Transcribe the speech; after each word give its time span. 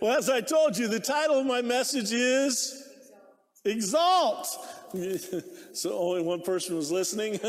Well, 0.00 0.16
as 0.16 0.28
I 0.28 0.40
told 0.40 0.76
you, 0.76 0.88
the 0.88 1.00
title 1.00 1.38
of 1.38 1.46
my 1.46 1.62
message 1.62 2.12
is 2.12 2.84
Exalt. 3.64 4.46
so 5.72 5.98
only 5.98 6.22
one 6.22 6.42
person 6.42 6.76
was 6.76 6.90
listening. 6.92 7.40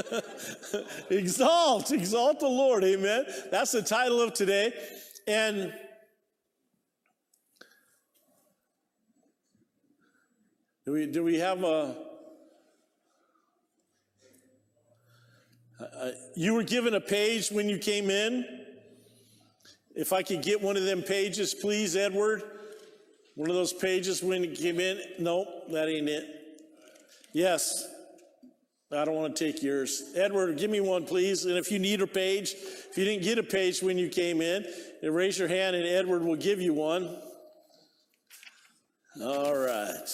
exalt, 1.10 1.91
exalt 1.91 2.39
the 2.39 2.47
Lord. 2.47 2.83
Amen. 2.83 3.25
That's 3.52 3.71
the 3.71 3.82
title 3.82 4.21
of 4.21 4.33
today. 4.33 4.73
And 5.28 5.73
do 10.86 10.92
we, 10.93 11.06
do 11.07 11.24
we 11.24 11.39
have 11.39 11.64
a. 11.64 11.96
Uh, 15.79 16.11
you 16.36 16.54
were 16.54 16.64
given 16.64 16.93
a 16.93 17.01
page 17.01 17.50
when 17.50 17.68
you 17.68 17.78
came 17.78 18.10
in. 18.10 18.64
If 19.95 20.11
I 20.11 20.23
could 20.23 20.41
get 20.41 20.61
one 20.61 20.75
of 20.77 20.83
them 20.83 21.01
pages, 21.01 21.54
please, 21.54 21.95
Edward. 21.95 22.43
One 23.35 23.49
of 23.49 23.55
those 23.55 23.73
pages 23.73 24.21
when 24.21 24.43
you 24.43 24.55
came 24.55 24.79
in. 24.79 24.99
Nope, 25.19 25.47
that 25.71 25.87
ain't 25.87 26.09
it. 26.09 26.25
Yes. 27.33 27.87
I 28.91 29.04
don't 29.04 29.15
want 29.15 29.35
to 29.35 29.43
take 29.51 29.63
yours. 29.63 30.13
Edward, 30.15 30.57
give 30.57 30.69
me 30.69 30.79
one, 30.79 31.05
please. 31.05 31.45
And 31.45 31.57
if 31.57 31.71
you 31.71 31.79
need 31.79 32.02
a 32.02 32.08
page, 32.08 32.53
if 32.53 32.97
you 32.97 33.03
didn't 33.03 33.23
get 33.23 33.38
a 33.38 33.44
page 33.44 33.81
when 33.81 33.97
you 33.97 34.09
came 34.09 34.41
in, 34.41 34.66
raise 35.03 35.39
your 35.39 35.47
hand 35.47 35.75
and 35.75 35.85
Edward 35.85 36.23
will 36.23 36.35
give 36.35 36.61
you 36.61 36.73
one. 36.73 37.17
All 39.21 39.55
right. 39.55 40.07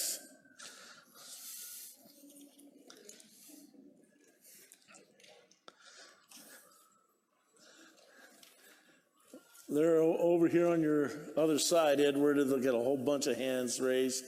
They're 9.72 10.02
over 10.02 10.50
here 10.50 10.68
on 10.68 10.82
your 10.82 11.12
other 11.38 11.58
side, 11.58 12.02
Edward. 12.02 12.36
They'll 12.36 12.60
get 12.60 12.76
a 12.76 12.78
whole 12.78 12.98
bunch 12.98 13.28
of 13.28 13.38
hands 13.38 13.80
raised. 13.80 14.26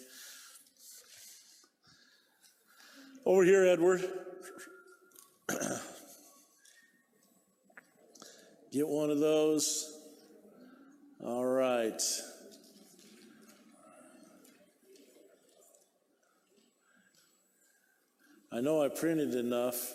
Over 3.25 3.43
here, 3.43 3.65
Edward. 3.65 4.09
Get 8.71 8.87
one 8.87 9.09
of 9.09 9.19
those. 9.19 9.93
All 11.21 11.45
right. 11.45 12.01
I 18.49 18.61
know 18.61 18.81
I 18.81 18.87
printed 18.87 19.35
enough. 19.35 19.93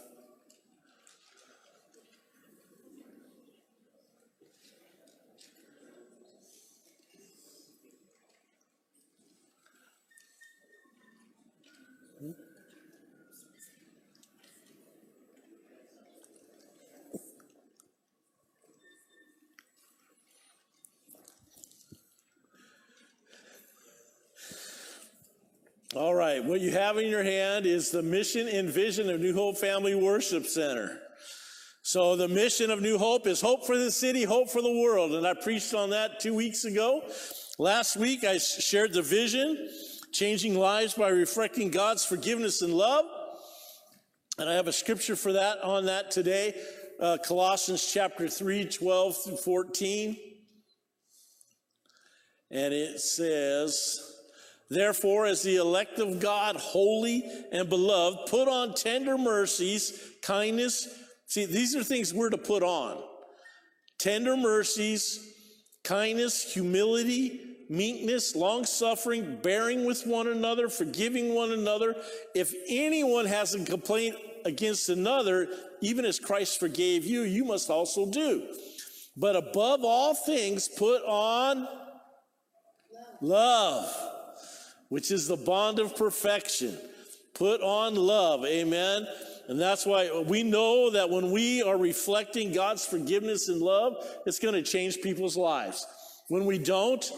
All 25.96 26.14
right, 26.14 26.44
what 26.44 26.60
you 26.60 26.70
have 26.72 26.98
in 26.98 27.08
your 27.08 27.22
hand 27.22 27.64
is 27.64 27.90
the 27.90 28.02
mission 28.02 28.46
and 28.46 28.68
vision 28.68 29.08
of 29.08 29.20
New 29.20 29.32
Hope 29.32 29.56
Family 29.56 29.94
Worship 29.94 30.44
Center. 30.44 31.00
So 31.80 32.14
the 32.14 32.28
mission 32.28 32.70
of 32.70 32.82
New 32.82 32.98
Hope 32.98 33.26
is 33.26 33.40
hope 33.40 33.64
for 33.64 33.78
the 33.78 33.90
city, 33.90 34.24
hope 34.24 34.50
for 34.50 34.60
the 34.60 34.70
world. 34.70 35.12
And 35.12 35.26
I 35.26 35.32
preached 35.32 35.72
on 35.72 35.88
that 35.90 36.20
two 36.20 36.34
weeks 36.34 36.66
ago. 36.66 37.00
Last 37.58 37.96
week 37.96 38.22
I 38.22 38.36
shared 38.36 38.92
the 38.92 39.00
vision, 39.00 39.70
changing 40.12 40.58
lives 40.58 40.92
by 40.92 41.08
reflecting 41.08 41.70
God's 41.70 42.04
forgiveness 42.04 42.60
and 42.60 42.74
love. 42.74 43.06
And 44.36 44.46
I 44.46 44.52
have 44.52 44.68
a 44.68 44.74
scripture 44.74 45.16
for 45.16 45.32
that 45.32 45.62
on 45.62 45.86
that 45.86 46.10
today. 46.10 46.54
Uh, 47.00 47.16
Colossians 47.16 47.90
chapter 47.90 48.28
3, 48.28 48.66
12 48.66 49.24
through 49.24 49.36
14. 49.38 50.18
And 52.50 52.74
it 52.74 53.00
says, 53.00 54.17
Therefore, 54.70 55.26
as 55.26 55.42
the 55.42 55.56
elect 55.56 55.98
of 55.98 56.20
God, 56.20 56.56
holy 56.56 57.24
and 57.52 57.68
beloved, 57.68 58.28
put 58.28 58.48
on 58.48 58.74
tender 58.74 59.16
mercies, 59.16 59.98
kindness. 60.22 60.88
See, 61.26 61.46
these 61.46 61.74
are 61.74 61.82
things 61.82 62.12
we're 62.12 62.30
to 62.30 62.38
put 62.38 62.62
on. 62.62 63.02
Tender 63.98 64.36
mercies, 64.36 65.34
kindness, 65.84 66.52
humility, 66.52 67.40
meekness, 67.70 68.36
long 68.36 68.64
suffering, 68.64 69.38
bearing 69.42 69.86
with 69.86 70.06
one 70.06 70.28
another, 70.28 70.68
forgiving 70.68 71.34
one 71.34 71.52
another. 71.52 71.94
If 72.34 72.54
anyone 72.68 73.24
has 73.24 73.54
a 73.54 73.64
complaint 73.64 74.16
against 74.44 74.90
another, 74.90 75.48
even 75.80 76.04
as 76.04 76.18
Christ 76.18 76.60
forgave 76.60 77.06
you, 77.06 77.22
you 77.22 77.44
must 77.44 77.70
also 77.70 78.06
do. 78.06 78.54
But 79.16 79.34
above 79.34 79.80
all 79.82 80.14
things, 80.14 80.68
put 80.68 81.02
on 81.04 81.66
love 83.20 84.17
which 84.88 85.10
is 85.10 85.28
the 85.28 85.36
bond 85.36 85.78
of 85.78 85.96
perfection. 85.96 86.78
Put 87.34 87.60
on 87.60 87.94
love. 87.94 88.44
Amen. 88.44 89.06
And 89.48 89.58
that's 89.58 89.86
why 89.86 90.24
we 90.26 90.42
know 90.42 90.90
that 90.90 91.08
when 91.08 91.30
we 91.30 91.62
are 91.62 91.76
reflecting 91.76 92.52
God's 92.52 92.84
forgiveness 92.84 93.48
and 93.48 93.60
love, 93.62 93.94
it's 94.26 94.38
going 94.38 94.54
to 94.54 94.62
change 94.62 95.00
people's 95.00 95.36
lives. 95.36 95.86
When 96.28 96.44
we 96.44 96.58
don't, 96.58 97.10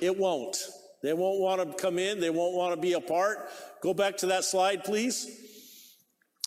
it 0.00 0.16
won't. 0.16 0.56
They 1.02 1.12
won't 1.12 1.40
want 1.40 1.60
to 1.60 1.82
come 1.82 1.98
in. 1.98 2.20
They 2.20 2.30
won't 2.30 2.54
want 2.54 2.74
to 2.74 2.80
be 2.80 2.92
a 2.92 3.00
part. 3.00 3.50
Go 3.82 3.92
back 3.92 4.18
to 4.18 4.26
that 4.26 4.44
slide, 4.44 4.84
please. 4.84 5.26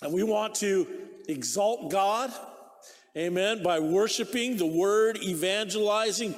And 0.01 0.13
we 0.13 0.23
want 0.23 0.55
to 0.55 0.87
exalt 1.27 1.91
God. 1.91 2.31
Amen. 3.15 3.63
By 3.63 3.79
worshiping 3.79 4.57
the 4.57 4.65
word, 4.65 5.17
evangelizing, 5.17 6.35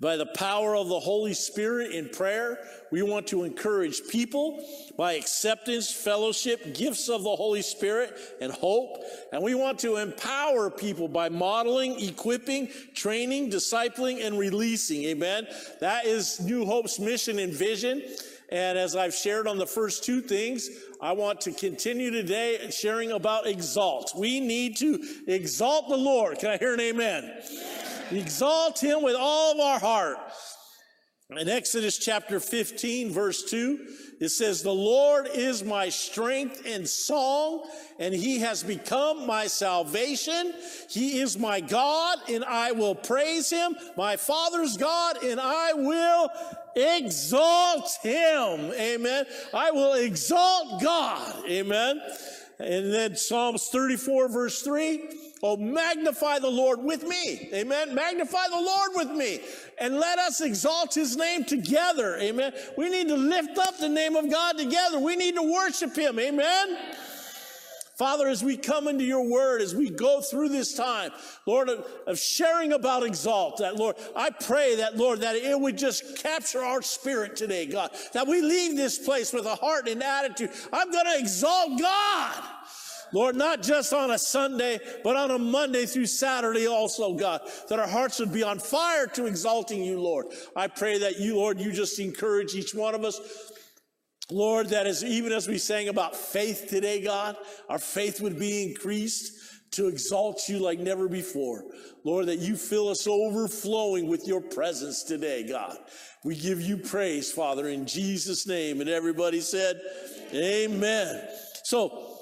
by 0.00 0.16
the 0.16 0.26
power 0.26 0.76
of 0.76 0.88
the 0.88 0.98
Holy 0.98 1.34
Spirit 1.34 1.92
in 1.92 2.08
prayer, 2.08 2.58
we 2.90 3.02
want 3.02 3.28
to 3.28 3.44
encourage 3.44 4.06
people 4.08 4.62
by 4.98 5.12
acceptance, 5.12 5.90
fellowship, 5.92 6.74
gifts 6.74 7.08
of 7.08 7.22
the 7.22 7.34
Holy 7.34 7.62
Spirit, 7.62 8.18
and 8.40 8.52
hope. 8.52 9.02
And 9.32 9.42
we 9.42 9.54
want 9.54 9.78
to 9.80 9.96
empower 9.96 10.68
people 10.68 11.06
by 11.06 11.28
modeling, 11.28 12.00
equipping, 12.00 12.68
training, 12.94 13.50
discipling, 13.50 14.24
and 14.24 14.38
releasing. 14.38 15.04
Amen. 15.04 15.46
That 15.80 16.06
is 16.06 16.40
New 16.40 16.66
Hope's 16.66 16.98
mission 16.98 17.38
and 17.38 17.52
vision. 17.52 18.02
And 18.50 18.76
as 18.76 18.94
I've 18.94 19.14
shared 19.14 19.46
on 19.46 19.58
the 19.58 19.66
first 19.66 20.04
two 20.04 20.20
things, 20.20 20.68
I 21.00 21.12
want 21.12 21.40
to 21.42 21.52
continue 21.52 22.10
today 22.10 22.68
sharing 22.70 23.12
about 23.12 23.46
exalt. 23.46 24.12
We 24.16 24.40
need 24.40 24.76
to 24.78 25.02
exalt 25.26 25.88
the 25.88 25.96
Lord. 25.96 26.38
Can 26.38 26.50
I 26.50 26.56
hear 26.56 26.74
an 26.74 26.80
amen? 26.80 27.32
Exalt 28.10 28.82
him 28.82 29.02
with 29.02 29.16
all 29.18 29.52
of 29.52 29.60
our 29.60 29.78
heart. 29.78 30.18
In 31.30 31.48
Exodus 31.48 31.96
chapter 31.98 32.38
15, 32.38 33.10
verse 33.10 33.44
2, 33.44 33.86
it 34.20 34.28
says, 34.28 34.62
The 34.62 34.70
Lord 34.70 35.26
is 35.32 35.64
my 35.64 35.88
strength 35.88 36.62
and 36.66 36.86
song, 36.86 37.66
and 37.98 38.14
he 38.14 38.40
has 38.40 38.62
become 38.62 39.26
my 39.26 39.46
salvation. 39.46 40.52
He 40.90 41.18
is 41.20 41.38
my 41.38 41.60
God, 41.60 42.18
and 42.28 42.44
I 42.44 42.72
will 42.72 42.94
praise 42.94 43.48
him, 43.48 43.74
my 43.96 44.16
Father's 44.16 44.76
God, 44.76 45.24
and 45.24 45.40
I 45.40 45.72
will 45.72 46.28
exalt 46.76 47.88
him. 48.02 48.72
Amen. 48.74 49.24
I 49.54 49.70
will 49.70 49.94
exalt 49.94 50.82
God. 50.82 51.48
Amen. 51.48 52.02
And 52.58 52.92
then 52.92 53.16
Psalms 53.16 53.68
34, 53.68 54.28
verse 54.28 54.62
3. 54.62 55.23
Oh, 55.46 55.58
magnify 55.58 56.38
the 56.38 56.48
Lord 56.48 56.82
with 56.82 57.06
me. 57.06 57.50
Amen. 57.52 57.94
Magnify 57.94 58.48
the 58.48 58.58
Lord 58.58 58.92
with 58.94 59.10
me. 59.10 59.40
And 59.78 59.96
let 59.96 60.18
us 60.18 60.40
exalt 60.40 60.94
his 60.94 61.18
name 61.18 61.44
together. 61.44 62.16
Amen. 62.16 62.54
We 62.78 62.88
need 62.88 63.08
to 63.08 63.16
lift 63.16 63.58
up 63.58 63.76
the 63.76 63.90
name 63.90 64.16
of 64.16 64.30
God 64.30 64.56
together. 64.56 64.98
We 64.98 65.16
need 65.16 65.34
to 65.34 65.42
worship 65.42 65.94
him. 65.94 66.18
Amen. 66.18 66.78
Father, 67.98 68.26
as 68.26 68.42
we 68.42 68.56
come 68.56 68.88
into 68.88 69.04
your 69.04 69.28
word, 69.28 69.60
as 69.60 69.74
we 69.74 69.90
go 69.90 70.22
through 70.22 70.48
this 70.48 70.72
time, 70.72 71.10
Lord, 71.44 71.68
of, 71.68 72.18
sharing 72.18 72.72
about 72.72 73.04
exalt, 73.04 73.58
that 73.58 73.76
Lord, 73.76 73.96
I 74.16 74.30
pray 74.30 74.76
that 74.76 74.96
Lord, 74.96 75.20
that 75.20 75.36
it 75.36 75.60
would 75.60 75.76
just 75.76 76.22
capture 76.22 76.62
our 76.62 76.80
spirit 76.80 77.36
today, 77.36 77.66
God, 77.66 77.90
that 78.14 78.26
we 78.26 78.40
leave 78.40 78.78
this 78.78 78.98
place 78.98 79.30
with 79.30 79.44
a 79.44 79.54
heart 79.56 79.88
and 79.88 80.02
attitude. 80.02 80.50
I'm 80.72 80.90
going 80.90 81.04
to 81.04 81.18
exalt 81.18 81.78
God. 81.78 82.42
Lord, 83.12 83.36
not 83.36 83.62
just 83.62 83.92
on 83.92 84.10
a 84.10 84.18
Sunday, 84.18 84.78
but 85.02 85.16
on 85.16 85.30
a 85.30 85.38
Monday 85.38 85.86
through 85.86 86.06
Saturday 86.06 86.66
also, 86.66 87.14
God, 87.14 87.40
that 87.68 87.78
our 87.78 87.86
hearts 87.86 88.18
would 88.18 88.32
be 88.32 88.42
on 88.42 88.58
fire 88.58 89.06
to 89.08 89.26
exalting 89.26 89.82
you, 89.82 90.00
Lord. 90.00 90.26
I 90.56 90.68
pray 90.68 90.98
that 90.98 91.18
you, 91.18 91.36
Lord, 91.36 91.60
you 91.60 91.72
just 91.72 91.98
encourage 91.98 92.54
each 92.54 92.74
one 92.74 92.94
of 92.94 93.04
us. 93.04 93.20
Lord, 94.30 94.68
that 94.70 94.86
is 94.86 95.04
even 95.04 95.32
as 95.32 95.46
we 95.46 95.58
sang 95.58 95.88
about 95.88 96.16
faith 96.16 96.66
today, 96.68 97.02
God, 97.02 97.36
our 97.68 97.78
faith 97.78 98.20
would 98.20 98.38
be 98.38 98.64
increased 98.64 99.32
to 99.72 99.88
exalt 99.88 100.48
you 100.48 100.58
like 100.60 100.78
never 100.78 101.08
before. 101.08 101.64
Lord, 102.04 102.26
that 102.26 102.38
you 102.38 102.56
fill 102.56 102.88
us 102.88 103.06
overflowing 103.06 104.08
with 104.08 104.26
your 104.26 104.40
presence 104.40 105.02
today, 105.02 105.46
God. 105.46 105.76
We 106.24 106.36
give 106.36 106.60
you 106.60 106.76
praise, 106.76 107.32
Father, 107.32 107.68
in 107.68 107.86
Jesus' 107.86 108.46
name. 108.46 108.80
And 108.80 108.88
everybody 108.88 109.40
said, 109.40 109.80
Amen. 110.32 111.28
So, 111.64 112.13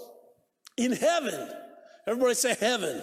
in 0.76 0.92
heaven, 0.92 1.48
everybody 2.06 2.34
say 2.34 2.54
heaven. 2.58 3.02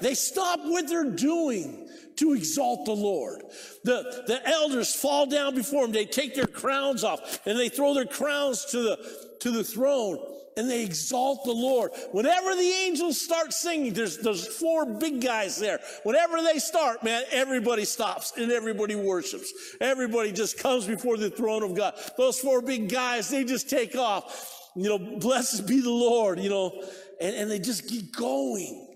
They 0.00 0.14
stop 0.14 0.60
what 0.64 0.88
they're 0.88 1.10
doing 1.10 1.88
to 2.16 2.34
exalt 2.34 2.84
the 2.84 2.92
Lord. 2.92 3.42
The, 3.84 4.24
the 4.26 4.46
elders 4.46 4.94
fall 4.94 5.26
down 5.26 5.54
before 5.54 5.84
him. 5.84 5.92
They 5.92 6.06
take 6.06 6.34
their 6.34 6.46
crowns 6.46 7.04
off 7.04 7.40
and 7.46 7.58
they 7.58 7.68
throw 7.68 7.94
their 7.94 8.06
crowns 8.06 8.66
to 8.66 8.82
the, 8.82 9.36
to 9.40 9.50
the 9.50 9.64
throne 9.64 10.18
and 10.56 10.68
they 10.68 10.82
exalt 10.82 11.44
the 11.44 11.52
Lord. 11.52 11.92
Whenever 12.12 12.54
the 12.54 12.70
angels 12.84 13.20
start 13.20 13.52
singing, 13.52 13.94
there's, 13.94 14.18
there's 14.18 14.46
four 14.46 14.84
big 14.84 15.22
guys 15.22 15.58
there. 15.58 15.80
Whenever 16.02 16.42
they 16.42 16.58
start, 16.58 17.02
man, 17.02 17.22
everybody 17.30 17.84
stops 17.84 18.34
and 18.36 18.52
everybody 18.52 18.94
worships. 18.94 19.52
Everybody 19.80 20.32
just 20.32 20.58
comes 20.58 20.86
before 20.86 21.16
the 21.16 21.30
throne 21.30 21.62
of 21.62 21.74
God. 21.74 21.94
Those 22.18 22.38
four 22.38 22.60
big 22.60 22.90
guys, 22.90 23.30
they 23.30 23.44
just 23.44 23.70
take 23.70 23.96
off. 23.96 24.59
You 24.76 24.88
know, 24.88 25.18
blessed 25.18 25.66
be 25.66 25.80
the 25.80 25.90
Lord, 25.90 26.38
you 26.38 26.50
know, 26.50 26.82
and, 27.20 27.34
and 27.34 27.50
they 27.50 27.58
just 27.58 27.88
keep 27.88 28.14
going 28.14 28.86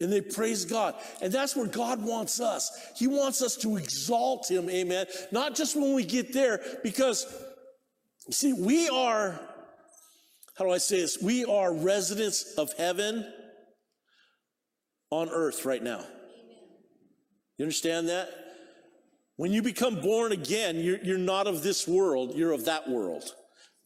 and 0.00 0.12
they 0.12 0.20
praise 0.20 0.64
God. 0.64 0.94
And 1.20 1.32
that's 1.32 1.54
where 1.54 1.66
God 1.66 2.02
wants 2.02 2.40
us. 2.40 2.70
He 2.96 3.06
wants 3.06 3.42
us 3.42 3.56
to 3.58 3.76
exalt 3.76 4.50
Him, 4.50 4.68
amen. 4.70 5.06
Not 5.30 5.54
just 5.54 5.76
when 5.76 5.94
we 5.94 6.04
get 6.04 6.32
there, 6.32 6.60
because, 6.82 7.26
you 8.26 8.32
see, 8.32 8.52
we 8.52 8.88
are 8.88 9.38
how 10.60 10.66
do 10.66 10.72
I 10.72 10.78
say 10.78 11.00
this? 11.00 11.16
We 11.22 11.46
are 11.46 11.72
residents 11.72 12.52
of 12.58 12.70
heaven 12.74 13.26
on 15.08 15.30
earth 15.30 15.64
right 15.64 15.82
now. 15.82 16.04
You 17.56 17.64
understand 17.64 18.10
that? 18.10 18.28
When 19.36 19.52
you 19.52 19.62
become 19.62 20.02
born 20.02 20.32
again, 20.32 20.76
you're, 20.76 20.98
you're 20.98 21.16
not 21.16 21.46
of 21.46 21.62
this 21.62 21.88
world, 21.88 22.34
you're 22.34 22.52
of 22.52 22.66
that 22.66 22.90
world, 22.90 23.24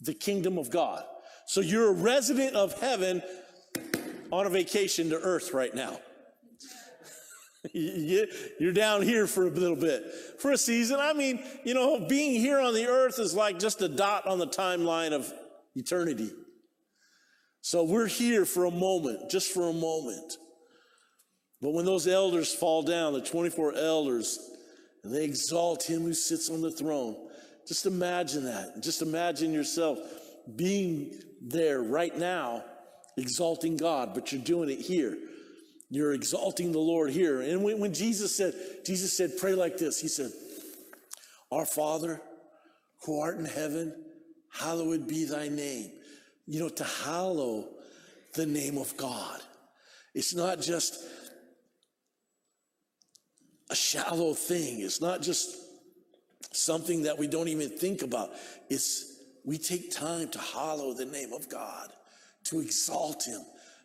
the 0.00 0.14
kingdom 0.14 0.58
of 0.58 0.68
God. 0.68 1.04
So 1.46 1.60
you're 1.60 1.88
a 1.88 1.92
resident 1.92 2.54
of 2.56 2.78
heaven 2.80 3.22
on 4.30 4.46
a 4.46 4.50
vacation 4.50 5.10
to 5.10 5.16
earth 5.16 5.52
right 5.52 5.74
now. 5.74 6.00
You're 7.72 8.72
down 8.72 9.02
here 9.02 9.26
for 9.26 9.46
a 9.46 9.50
little 9.50 9.76
bit, 9.76 10.04
for 10.38 10.52
a 10.52 10.58
season. 10.58 10.98
I 11.00 11.12
mean, 11.14 11.42
you 11.64 11.72
know, 11.72 12.00
being 12.06 12.38
here 12.38 12.60
on 12.60 12.74
the 12.74 12.86
earth 12.86 13.18
is 13.18 13.34
like 13.34 13.58
just 13.58 13.80
a 13.80 13.88
dot 13.88 14.26
on 14.26 14.38
the 14.38 14.46
timeline 14.46 15.12
of 15.12 15.32
eternity. 15.74 16.30
So 17.62 17.84
we're 17.84 18.06
here 18.06 18.44
for 18.44 18.66
a 18.66 18.70
moment, 18.70 19.30
just 19.30 19.52
for 19.52 19.68
a 19.70 19.72
moment. 19.72 20.36
But 21.62 21.72
when 21.72 21.86
those 21.86 22.06
elders 22.06 22.52
fall 22.52 22.82
down, 22.82 23.14
the 23.14 23.22
24 23.22 23.74
elders, 23.74 24.38
and 25.02 25.14
they 25.14 25.24
exalt 25.24 25.82
him 25.84 26.02
who 26.02 26.12
sits 26.12 26.50
on 26.50 26.60
the 26.60 26.70
throne, 26.70 27.16
just 27.66 27.86
imagine 27.86 28.44
that. 28.44 28.82
Just 28.82 29.00
imagine 29.00 29.54
yourself 29.54 29.98
being 30.56 31.14
there 31.40 31.82
right 31.82 32.16
now, 32.16 32.64
exalting 33.16 33.76
God, 33.76 34.14
but 34.14 34.32
you're 34.32 34.42
doing 34.42 34.70
it 34.70 34.80
here. 34.80 35.16
You're 35.90 36.14
exalting 36.14 36.72
the 36.72 36.78
Lord 36.78 37.10
here. 37.10 37.40
And 37.40 37.62
when, 37.62 37.78
when 37.78 37.94
Jesus 37.94 38.36
said, 38.36 38.54
Jesus 38.84 39.16
said, 39.16 39.38
pray 39.38 39.54
like 39.54 39.78
this. 39.78 40.00
He 40.00 40.08
said, 40.08 40.32
Our 41.52 41.66
Father, 41.66 42.20
who 43.04 43.20
art 43.20 43.38
in 43.38 43.44
heaven, 43.44 43.94
hallowed 44.50 45.06
be 45.06 45.24
thy 45.24 45.48
name 45.48 45.90
you 46.46 46.60
know, 46.60 46.68
to 46.68 46.84
hallow 46.84 47.68
the 48.34 48.46
name 48.46 48.78
of 48.78 48.96
God. 48.96 49.40
It's 50.14 50.34
not 50.34 50.60
just 50.60 51.02
a 53.70 53.74
shallow 53.74 54.34
thing. 54.34 54.80
It's 54.80 55.00
not 55.00 55.22
just 55.22 55.56
something 56.52 57.04
that 57.04 57.18
we 57.18 57.26
don't 57.26 57.48
even 57.48 57.70
think 57.70 58.02
about. 58.02 58.30
It's 58.68 59.13
we 59.44 59.58
take 59.58 59.90
time 59.90 60.28
to 60.28 60.38
hallow 60.38 60.94
the 60.94 61.04
name 61.04 61.32
of 61.32 61.48
God, 61.48 61.90
to 62.44 62.60
exalt 62.60 63.24
him, 63.24 63.42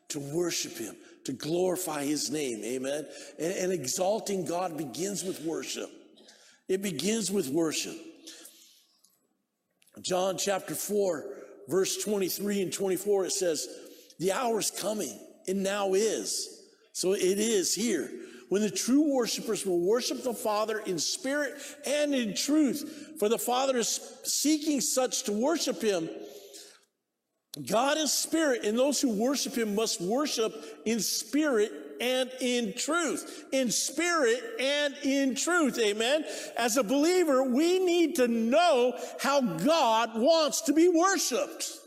to 0.10 0.20
worship 0.20 0.78
him, 0.78 0.96
to 1.26 1.34
glorify 1.34 2.04
his 2.04 2.32
name. 2.32 2.64
Amen. 2.64 3.06
And, 3.38 3.54
and 3.54 3.72
exalting 3.72 4.46
God 4.46 4.78
begins 4.78 5.24
with 5.24 5.42
worship. 5.42 5.90
It 6.68 6.82
begins 6.82 7.32
with 7.32 7.50
worship. 7.50 7.96
John 10.02 10.38
chapter 10.38 10.76
4 10.76 11.40
verse 11.70 12.04
23 12.04 12.64
and 12.64 12.74
24, 12.74 13.26
it 13.26 13.32
says, 13.32 13.68
The 14.20 14.32
hour 14.32 14.60
is 14.60 14.72
coming, 14.72 15.18
and 15.48 15.64
now 15.64 15.94
is. 15.94 16.64
So 16.92 17.14
it 17.14 17.22
is 17.22 17.74
here. 17.74 18.12
When 18.50 18.62
the 18.62 18.72
true 18.72 19.14
worshipers 19.14 19.66
will 19.66 19.80
worship 19.80 20.24
the 20.24 20.34
Father 20.34 20.80
in 20.80 21.00
spirit 21.00 21.54
and 21.86 22.14
in 22.14 22.36
truth, 22.36 23.16
for 23.20 23.30
the 23.30 23.38
Father 23.38 23.78
is 23.78 24.00
seeking 24.24 24.82
such 24.82 25.24
to 25.24 25.32
worship 25.32 25.82
him. 25.82 26.10
God 27.68 27.98
is 27.98 28.12
spirit, 28.12 28.64
and 28.64 28.78
those 28.78 29.02
who 29.02 29.10
worship 29.10 29.56
him 29.56 29.76
must 29.76 30.02
worship 30.02 30.54
in 30.86 31.00
spirit 31.00 31.72
and 32.00 32.32
in 32.40 32.74
truth. 32.74 33.46
In 33.52 33.72
spirit 33.72 34.42
and 34.60 34.96
in 35.04 35.36
truth. 35.36 35.78
Amen. 35.80 36.24
As 36.58 36.78
a 36.78 36.84
believer, 36.84 37.44
we 37.44 37.80
need 37.80 38.16
to 38.16 38.28
know 38.28 38.94
how 39.20 39.42
God 39.42 40.12
wants 40.16 40.62
to 40.62 40.74
be 40.74 40.88
worshiped. 40.88 41.79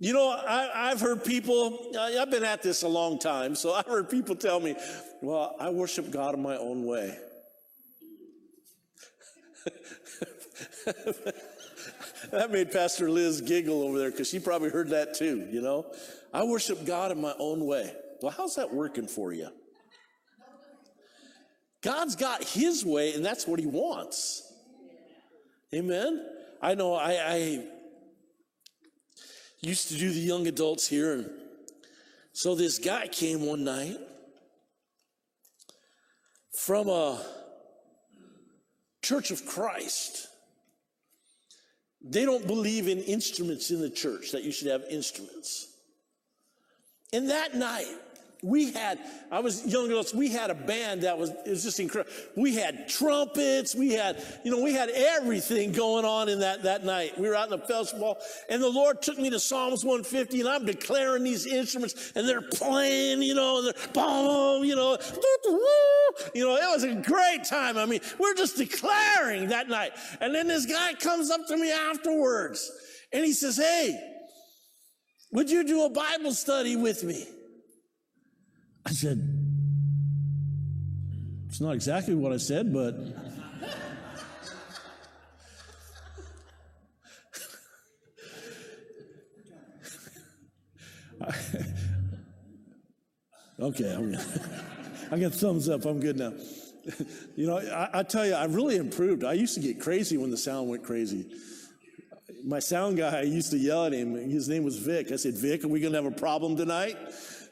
You 0.00 0.12
know, 0.12 0.28
I, 0.30 0.90
have 0.90 1.00
heard 1.00 1.24
people, 1.24 1.92
I've 1.98 2.30
been 2.30 2.44
at 2.44 2.62
this 2.62 2.82
a 2.82 2.88
long 2.88 3.18
time, 3.18 3.56
so 3.56 3.72
I've 3.72 3.86
heard 3.86 4.08
people 4.08 4.36
tell 4.36 4.60
me, 4.60 4.76
well, 5.20 5.56
I 5.58 5.70
worship 5.70 6.12
God 6.12 6.34
in 6.34 6.42
my 6.42 6.56
own 6.56 6.84
way. 6.84 7.18
that 12.30 12.52
made 12.52 12.70
Pastor 12.70 13.10
Liz 13.10 13.40
giggle 13.40 13.82
over 13.82 13.98
there 13.98 14.12
because 14.12 14.28
she 14.28 14.38
probably 14.38 14.70
heard 14.70 14.90
that 14.90 15.14
too, 15.14 15.48
you 15.50 15.60
know? 15.60 15.92
I 16.32 16.44
worship 16.44 16.86
God 16.86 17.10
in 17.10 17.20
my 17.20 17.34
own 17.40 17.66
way. 17.66 17.92
Well, 18.22 18.30
how's 18.36 18.54
that 18.54 18.72
working 18.72 19.08
for 19.08 19.32
you? 19.32 19.48
God's 21.82 22.14
got 22.14 22.44
his 22.44 22.84
way, 22.84 23.14
and 23.14 23.24
that's 23.24 23.48
what 23.48 23.58
he 23.58 23.66
wants. 23.66 24.44
Amen. 25.74 26.24
I 26.62 26.74
know 26.74 26.94
I, 26.94 27.18
I 27.20 27.64
used 29.60 29.88
to 29.88 29.96
do 29.96 30.10
the 30.12 30.20
young 30.20 30.46
adults 30.46 30.86
here, 30.86 31.12
and 31.14 31.30
so 32.32 32.54
this 32.54 32.78
guy 32.78 33.08
came 33.08 33.44
one 33.44 33.64
night 33.64 33.98
from 36.52 36.88
a 36.88 37.20
Church 39.02 39.30
of 39.30 39.46
Christ. 39.46 40.28
They 42.02 42.24
don't 42.24 42.46
believe 42.46 42.88
in 42.88 42.98
instruments 42.98 43.70
in 43.70 43.80
the 43.80 43.90
church, 43.90 44.32
that 44.32 44.44
you 44.44 44.52
should 44.52 44.68
have 44.68 44.84
instruments. 44.90 45.68
And 47.12 47.30
that 47.30 47.54
night, 47.54 47.94
we 48.42 48.70
had, 48.72 49.00
I 49.32 49.40
was 49.40 49.66
young 49.66 49.86
adults, 49.86 50.14
we 50.14 50.28
had 50.28 50.50
a 50.50 50.54
band 50.54 51.02
that 51.02 51.18
was, 51.18 51.30
it 51.30 51.50
was 51.50 51.64
just 51.64 51.80
incredible. 51.80 52.12
We 52.36 52.54
had 52.54 52.88
trumpets, 52.88 53.74
we 53.74 53.92
had, 53.92 54.22
you 54.44 54.52
know, 54.52 54.62
we 54.62 54.72
had 54.72 54.90
everything 54.90 55.72
going 55.72 56.04
on 56.04 56.28
in 56.28 56.38
that, 56.40 56.62
that 56.62 56.84
night. 56.84 57.18
We 57.18 57.28
were 57.28 57.34
out 57.34 57.50
in 57.52 57.58
the 57.58 57.66
festival 57.66 58.16
and 58.48 58.62
the 58.62 58.68
Lord 58.68 59.02
took 59.02 59.18
me 59.18 59.28
to 59.30 59.40
Psalms 59.40 59.84
150 59.84 60.40
and 60.40 60.48
I'm 60.48 60.64
declaring 60.64 61.24
these 61.24 61.46
instruments 61.46 62.12
and 62.14 62.28
they're 62.28 62.40
playing, 62.40 63.22
you 63.22 63.34
know, 63.34 63.58
and 63.58 63.66
they're 63.66 63.92
boom, 63.92 64.64
you 64.64 64.76
know, 64.76 64.96
you 66.32 66.44
know, 66.44 66.54
it 66.54 66.72
was 66.72 66.84
a 66.84 66.94
great 66.94 67.42
time. 67.42 67.76
I 67.76 67.86
mean, 67.86 68.00
we're 68.20 68.34
just 68.34 68.56
declaring 68.56 69.48
that 69.48 69.68
night. 69.68 69.92
And 70.20 70.32
then 70.32 70.46
this 70.46 70.64
guy 70.64 70.94
comes 70.94 71.30
up 71.30 71.44
to 71.48 71.56
me 71.56 71.72
afterwards 71.72 72.70
and 73.12 73.24
he 73.24 73.32
says, 73.32 73.56
Hey, 73.56 73.98
would 75.32 75.50
you 75.50 75.64
do 75.64 75.84
a 75.84 75.90
Bible 75.90 76.32
study 76.32 76.76
with 76.76 77.02
me? 77.02 77.26
I 78.88 78.92
said, 78.92 79.20
It's 81.46 81.60
not 81.60 81.74
exactly 81.74 82.14
what 82.14 82.32
I 82.32 82.38
said, 82.38 82.72
but. 82.72 82.94
okay, 93.60 93.94
I'm 93.94 94.16
I 95.12 95.18
got 95.18 95.34
thumbs 95.34 95.68
up. 95.68 95.84
I'm 95.84 96.00
good 96.00 96.16
now. 96.16 96.32
you 97.36 97.46
know, 97.46 97.58
I, 97.58 97.90
I, 97.92 98.02
tell 98.02 98.24
you, 98.24 98.34
I've 98.34 98.54
really 98.54 98.76
improved. 98.76 99.22
I 99.22 99.34
used 99.34 99.52
to 99.56 99.60
get 99.60 99.78
crazy 99.80 100.16
when 100.16 100.30
the 100.30 100.38
sound 100.38 100.70
went 100.70 100.82
crazy. 100.82 101.26
My 102.42 102.60
sound 102.60 102.96
guy, 102.96 103.18
I 103.18 103.22
used 103.22 103.50
to 103.50 103.58
yell 103.58 103.84
at 103.84 103.92
him. 103.92 104.14
His 104.14 104.48
name 104.48 104.64
was 104.64 104.78
Vic. 104.78 105.12
I 105.12 105.16
said, 105.16 105.34
Vic, 105.34 105.64
are 105.64 105.68
we 105.68 105.80
going 105.80 105.92
to 105.92 106.02
have 106.02 106.10
a 106.10 106.16
problem 106.16 106.56
tonight? 106.56 106.96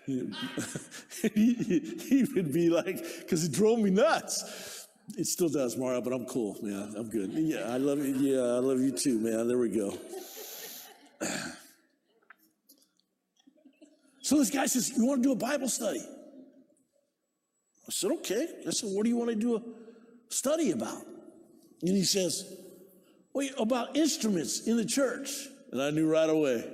he, 1.34 2.26
would 2.34 2.52
be 2.52 2.70
like, 2.70 3.02
because 3.20 3.44
it 3.44 3.52
drove 3.52 3.80
me 3.80 3.90
nuts. 3.90 4.86
It 5.16 5.26
still 5.26 5.48
does, 5.48 5.76
Mario, 5.76 6.00
but 6.00 6.12
I'm 6.12 6.26
cool. 6.26 6.56
Yeah, 6.62 6.86
I'm 6.96 7.10
good. 7.10 7.32
Yeah, 7.32 7.72
I 7.72 7.76
love 7.78 7.98
you. 7.98 8.14
Yeah, 8.14 8.42
I 8.42 8.58
love 8.58 8.80
you 8.80 8.92
too, 8.92 9.18
man. 9.18 9.48
There 9.48 9.58
we 9.58 9.68
go. 9.68 9.96
So 14.22 14.38
this 14.38 14.50
guy 14.50 14.66
says, 14.66 14.96
You 14.96 15.06
want 15.06 15.22
to 15.22 15.28
do 15.28 15.32
a 15.32 15.36
Bible 15.36 15.68
study? 15.68 16.00
I 16.00 17.90
said, 17.90 18.10
Okay. 18.10 18.48
I 18.66 18.70
said, 18.70 18.90
What 18.92 19.04
do 19.04 19.08
you 19.08 19.16
want 19.16 19.30
to 19.30 19.36
do 19.36 19.56
a 19.56 19.62
study 20.28 20.72
about? 20.72 21.02
And 21.82 21.96
he 21.96 22.02
says, 22.02 22.44
Well, 23.32 23.48
about 23.58 23.96
instruments 23.96 24.66
in 24.66 24.76
the 24.76 24.84
church. 24.84 25.30
And 25.70 25.80
I 25.80 25.90
knew 25.90 26.10
right 26.10 26.28
away. 26.28 26.64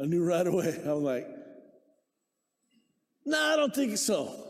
I 0.00 0.06
knew 0.06 0.24
right 0.24 0.46
away. 0.46 0.80
I'm 0.84 1.02
like, 1.02 1.26
No, 3.26 3.40
I 3.40 3.56
don't 3.56 3.74
think 3.74 3.96
so. 3.96 4.44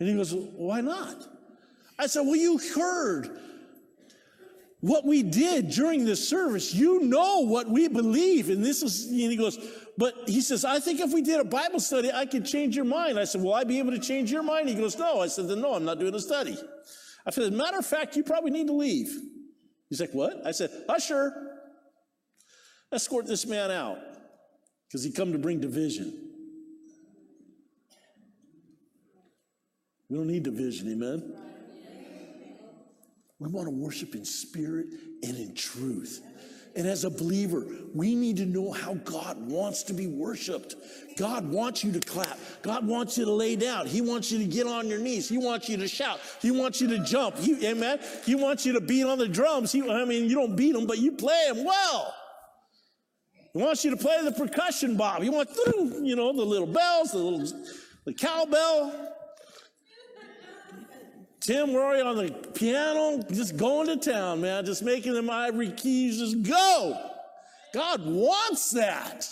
And 0.00 0.08
he 0.08 0.14
goes, 0.14 0.34
Why 0.34 0.80
not? 0.80 1.16
I 1.98 2.06
said, 2.06 2.22
Well, 2.22 2.36
you 2.36 2.58
heard 2.74 3.30
what 4.80 5.04
we 5.04 5.22
did 5.22 5.70
during 5.70 6.04
this 6.04 6.28
service. 6.28 6.72
You 6.72 7.00
know 7.00 7.40
what 7.40 7.68
we 7.68 7.88
believe. 7.88 8.48
And 8.48 8.64
this 8.64 8.82
is, 8.82 9.06
and 9.06 9.18
he 9.18 9.36
goes, 9.36 9.58
But 9.96 10.14
he 10.26 10.40
says, 10.40 10.64
I 10.64 10.78
think 10.78 11.00
if 11.00 11.12
we 11.12 11.22
did 11.22 11.40
a 11.40 11.44
Bible 11.44 11.80
study, 11.80 12.10
I 12.12 12.26
could 12.26 12.44
change 12.44 12.76
your 12.76 12.84
mind. 12.84 13.18
I 13.18 13.24
said, 13.24 13.42
Will 13.42 13.54
I 13.54 13.64
be 13.64 13.78
able 13.78 13.92
to 13.92 13.98
change 13.98 14.30
your 14.30 14.42
mind? 14.42 14.68
He 14.68 14.74
goes, 14.74 14.98
No. 14.98 15.20
I 15.20 15.26
said, 15.26 15.48
Then 15.48 15.60
no, 15.60 15.74
I'm 15.74 15.84
not 15.84 15.98
doing 15.98 16.14
a 16.14 16.20
study. 16.20 16.56
I 17.26 17.30
said, 17.30 17.44
As 17.44 17.48
a 17.50 17.52
matter 17.52 17.78
of 17.78 17.86
fact, 17.86 18.16
you 18.16 18.22
probably 18.22 18.50
need 18.50 18.68
to 18.68 18.74
leave. 18.74 19.16
He's 19.88 20.00
like, 20.00 20.12
What? 20.12 20.46
I 20.46 20.52
said, 20.52 20.70
Usher, 20.88 21.32
escort 22.92 23.26
this 23.26 23.46
man 23.46 23.70
out 23.70 23.98
because 24.86 25.02
he 25.02 25.10
come 25.10 25.32
to 25.32 25.38
bring 25.38 25.60
division. 25.60 26.27
We 30.08 30.16
don't 30.16 30.26
need 30.26 30.42
division, 30.42 30.90
amen? 30.92 31.34
We 33.38 33.48
want 33.50 33.66
to 33.66 33.74
worship 33.74 34.14
in 34.14 34.24
spirit 34.24 34.86
and 35.22 35.36
in 35.36 35.54
truth. 35.54 36.22
And 36.74 36.86
as 36.86 37.04
a 37.04 37.10
believer, 37.10 37.66
we 37.94 38.14
need 38.14 38.36
to 38.36 38.46
know 38.46 38.72
how 38.72 38.94
God 38.94 39.36
wants 39.50 39.82
to 39.84 39.92
be 39.92 40.06
worshiped. 40.06 40.76
God 41.16 41.50
wants 41.50 41.82
you 41.82 41.92
to 41.92 42.00
clap. 42.00 42.38
God 42.62 42.86
wants 42.86 43.18
you 43.18 43.24
to 43.24 43.32
lay 43.32 43.56
down. 43.56 43.86
He 43.86 44.00
wants 44.00 44.30
you 44.30 44.38
to 44.38 44.44
get 44.44 44.66
on 44.66 44.86
your 44.86 44.98
knees. 44.98 45.28
He 45.28 45.38
wants 45.38 45.68
you 45.68 45.76
to 45.78 45.88
shout. 45.88 46.20
He 46.40 46.50
wants 46.50 46.80
you 46.80 46.88
to 46.88 46.98
jump. 47.00 47.36
He, 47.36 47.66
amen. 47.66 48.00
He 48.24 48.34
wants 48.34 48.64
you 48.64 48.74
to 48.74 48.80
beat 48.80 49.04
on 49.04 49.18
the 49.18 49.28
drums. 49.28 49.72
He, 49.72 49.88
I 49.88 50.04
mean, 50.04 50.28
you 50.28 50.36
don't 50.36 50.56
beat 50.56 50.72
them, 50.72 50.86
but 50.86 50.98
you 50.98 51.12
play 51.12 51.46
them 51.48 51.64
well. 51.64 52.14
He 53.52 53.58
wants 53.60 53.84
you 53.84 53.90
to 53.90 53.96
play 53.96 54.22
the 54.22 54.32
percussion 54.32 54.96
bob. 54.96 55.22
He 55.22 55.30
wants, 55.30 55.58
you 55.66 56.14
know, 56.14 56.32
the 56.32 56.44
little 56.44 56.66
bells, 56.66 57.12
the 57.12 57.18
little, 57.18 57.62
the 58.04 58.14
cowbell. 58.14 59.16
Tim 61.48 61.72
Rory 61.72 62.02
on 62.02 62.16
the 62.16 62.30
piano, 62.52 63.22
just 63.32 63.56
going 63.56 63.86
to 63.86 63.96
town, 63.96 64.42
man, 64.42 64.66
just 64.66 64.82
making 64.82 65.14
them 65.14 65.30
ivory 65.30 65.70
keys 65.70 66.18
just 66.18 66.42
go. 66.42 67.10
God 67.72 68.04
wants 68.04 68.72
that. 68.72 69.26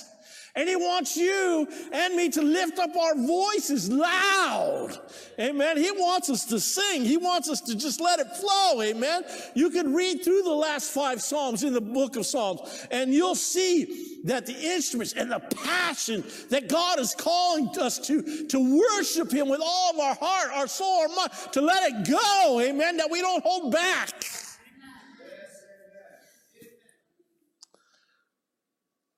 And 0.54 0.66
he 0.66 0.76
wants 0.76 1.18
you 1.18 1.68
and 1.92 2.14
me 2.14 2.30
to 2.30 2.40
lift 2.40 2.78
up 2.78 2.96
our 2.96 3.14
voices 3.16 3.90
loud. 3.90 4.98
Amen. 5.38 5.76
He 5.76 5.90
wants 5.90 6.30
us 6.30 6.46
to 6.46 6.58
sing. 6.58 7.04
He 7.04 7.18
wants 7.18 7.50
us 7.50 7.60
to 7.60 7.76
just 7.76 8.00
let 8.00 8.18
it 8.18 8.28
flow. 8.28 8.80
Amen. 8.80 9.22
You 9.52 9.68
can 9.68 9.92
read 9.92 10.24
through 10.24 10.40
the 10.40 10.54
last 10.54 10.92
five 10.92 11.20
Psalms 11.20 11.64
in 11.64 11.74
the 11.74 11.82
book 11.82 12.16
of 12.16 12.24
Psalms 12.24 12.86
and 12.90 13.12
you'll 13.12 13.34
see 13.34 14.15
that 14.26 14.44
the 14.44 14.58
instruments 14.58 15.12
and 15.12 15.30
the 15.30 15.40
passion 15.64 16.24
that 16.50 16.68
God 16.68 16.98
is 16.98 17.14
calling 17.14 17.68
us 17.80 17.98
to, 18.06 18.46
to 18.48 18.78
worship 18.78 19.32
him 19.32 19.48
with 19.48 19.60
all 19.62 19.94
of 19.94 20.00
our 20.00 20.14
heart, 20.14 20.50
our 20.52 20.66
soul, 20.66 21.00
our 21.00 21.08
mind, 21.08 21.30
to 21.52 21.60
let 21.60 21.90
it 21.90 22.08
go. 22.08 22.60
Amen. 22.60 22.96
That 22.96 23.10
we 23.10 23.20
don't 23.20 23.42
hold 23.42 23.72
back. 23.72 24.10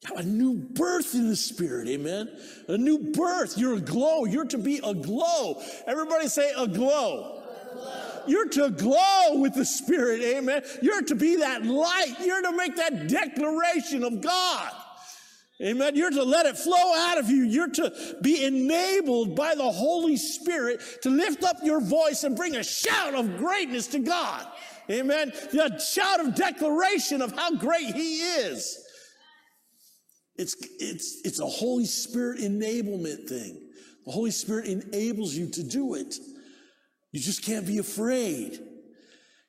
Have 0.04 0.18
a 0.18 0.22
new 0.22 0.54
birth 0.54 1.14
in 1.14 1.28
the 1.28 1.36
spirit, 1.36 1.86
amen. 1.88 2.30
A 2.68 2.78
new 2.78 3.12
birth. 3.12 3.58
You're 3.58 3.74
a 3.74 3.80
glow. 3.80 4.24
You're 4.24 4.46
to 4.46 4.58
be 4.58 4.80
a 4.82 4.94
glow. 4.94 5.62
Everybody 5.86 6.28
say 6.28 6.50
a 6.56 6.66
glow. 6.66 7.42
You're 8.26 8.48
to 8.48 8.70
glow 8.70 9.38
with 9.38 9.54
the 9.54 9.64
spirit, 9.64 10.22
amen. 10.22 10.62
You're 10.82 11.02
to 11.02 11.14
be 11.14 11.36
that 11.36 11.64
light. 11.64 12.14
You're 12.22 12.42
to 12.42 12.52
make 12.52 12.76
that 12.76 13.08
declaration 13.08 14.04
of 14.04 14.20
God. 14.20 14.70
Amen. 15.60 15.96
You're 15.96 16.10
to 16.10 16.22
let 16.22 16.46
it 16.46 16.56
flow 16.56 16.94
out 16.94 17.18
of 17.18 17.28
you. 17.30 17.42
You're 17.42 17.70
to 17.70 18.16
be 18.22 18.44
enabled 18.44 19.34
by 19.34 19.56
the 19.56 19.70
Holy 19.70 20.16
Spirit 20.16 20.80
to 21.02 21.10
lift 21.10 21.42
up 21.42 21.56
your 21.64 21.80
voice 21.80 22.22
and 22.22 22.36
bring 22.36 22.56
a 22.56 22.62
shout 22.62 23.14
of 23.14 23.38
greatness 23.38 23.88
to 23.88 23.98
God. 23.98 24.46
Amen. 24.88 25.32
A 25.60 25.80
shout 25.80 26.20
of 26.20 26.36
declaration 26.36 27.20
of 27.20 27.32
how 27.32 27.56
great 27.56 27.94
He 27.94 28.20
is. 28.20 28.84
It's, 30.36 30.54
it's, 30.78 31.20
it's 31.24 31.40
a 31.40 31.46
Holy 31.46 31.86
Spirit 31.86 32.38
enablement 32.38 33.28
thing. 33.28 33.60
The 34.06 34.12
Holy 34.12 34.30
Spirit 34.30 34.66
enables 34.66 35.34
you 35.34 35.50
to 35.50 35.64
do 35.64 35.94
it. 35.94 36.14
You 37.10 37.20
just 37.20 37.44
can't 37.44 37.66
be 37.66 37.78
afraid. 37.78 38.60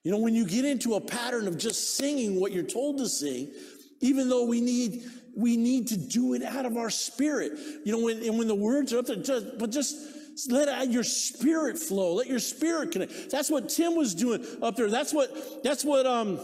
You 0.04 0.12
know, 0.12 0.18
when 0.18 0.34
you 0.34 0.48
get 0.48 0.66
into 0.66 0.96
a 0.96 1.02
pattern 1.02 1.48
of 1.48 1.58
just 1.58 1.98
singing 1.98 2.40
what 2.40 2.52
you're 2.52 2.64
told 2.64 2.98
to 2.98 3.08
sing, 3.08 3.52
even 4.02 4.28
though 4.30 4.46
we 4.46 4.60
need 4.62 5.04
we 5.40 5.58
need 5.58 5.88
to 5.88 5.98
do 5.98 6.34
it 6.34 6.44
out 6.44 6.66
of 6.66 6.78
our 6.78 6.90
spirit. 6.90 7.54
You 7.86 7.92
know, 7.92 8.00
when 8.00 8.22
and 8.24 8.38
when 8.38 8.48
the 8.48 8.56
words 8.56 8.94
are 8.94 9.00
up 9.00 9.06
there, 9.06 9.16
just, 9.16 9.58
but 9.58 9.72
just 9.72 9.96
let 10.50 10.90
your 10.90 11.04
spirit 11.04 11.78
flow. 11.78 12.14
Let 12.14 12.28
your 12.28 12.40
spirit 12.40 12.92
connect. 12.92 13.32
That's 13.32 13.50
what 13.50 13.70
Tim 13.70 13.96
was 13.96 14.14
doing 14.14 14.46
up 14.62 14.76
there. 14.76 14.90
That's 14.90 15.14
what 15.14 15.64
that's 15.64 15.84
what 15.84 16.06
um 16.06 16.40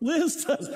Liz 0.00 0.44
does. 0.48 0.68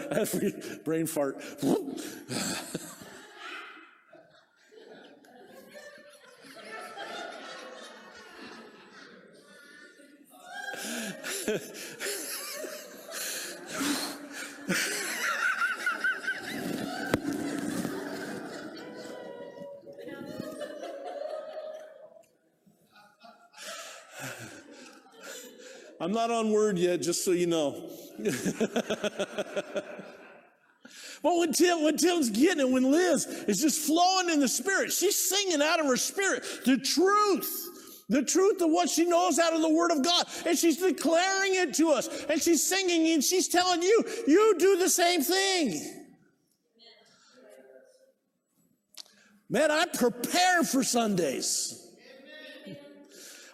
Brain 0.84 1.06
fart. 1.06 1.42
I'm 26.04 26.12
not 26.12 26.30
on 26.30 26.50
word 26.50 26.76
yet, 26.76 27.00
just 27.00 27.24
so 27.24 27.30
you 27.32 27.46
know. 27.46 27.90
But 31.22 31.38
when 31.38 31.52
Tim, 31.54 31.82
when 31.82 31.96
Tim's 31.96 32.28
getting 32.28 32.60
it, 32.60 32.68
when 32.68 32.90
Liz 32.90 33.24
is 33.48 33.58
just 33.58 33.80
flowing 33.86 34.28
in 34.28 34.40
the 34.40 34.46
spirit, 34.46 34.92
she's 34.92 35.16
singing 35.16 35.62
out 35.62 35.80
of 35.80 35.86
her 35.86 35.96
spirit 35.96 36.44
the 36.66 36.76
truth 36.76 37.70
the 38.10 38.22
truth 38.22 38.60
of 38.60 38.70
what 38.70 38.90
she 38.90 39.06
knows 39.06 39.38
out 39.38 39.54
of 39.54 39.62
the 39.62 39.70
Word 39.70 39.90
of 39.90 40.04
God. 40.04 40.26
And 40.44 40.58
she's 40.58 40.76
declaring 40.76 41.54
it 41.54 41.72
to 41.76 41.92
us. 41.92 42.26
And 42.28 42.42
she's 42.42 42.62
singing 42.62 43.10
and 43.14 43.24
she's 43.24 43.48
telling 43.48 43.82
you, 43.82 44.04
you 44.26 44.56
do 44.58 44.76
the 44.76 44.90
same 44.90 45.22
thing. 45.22 46.02
Man, 49.48 49.70
I 49.70 49.86
prepare 49.86 50.62
for 50.62 50.84
Sundays. 50.84 51.83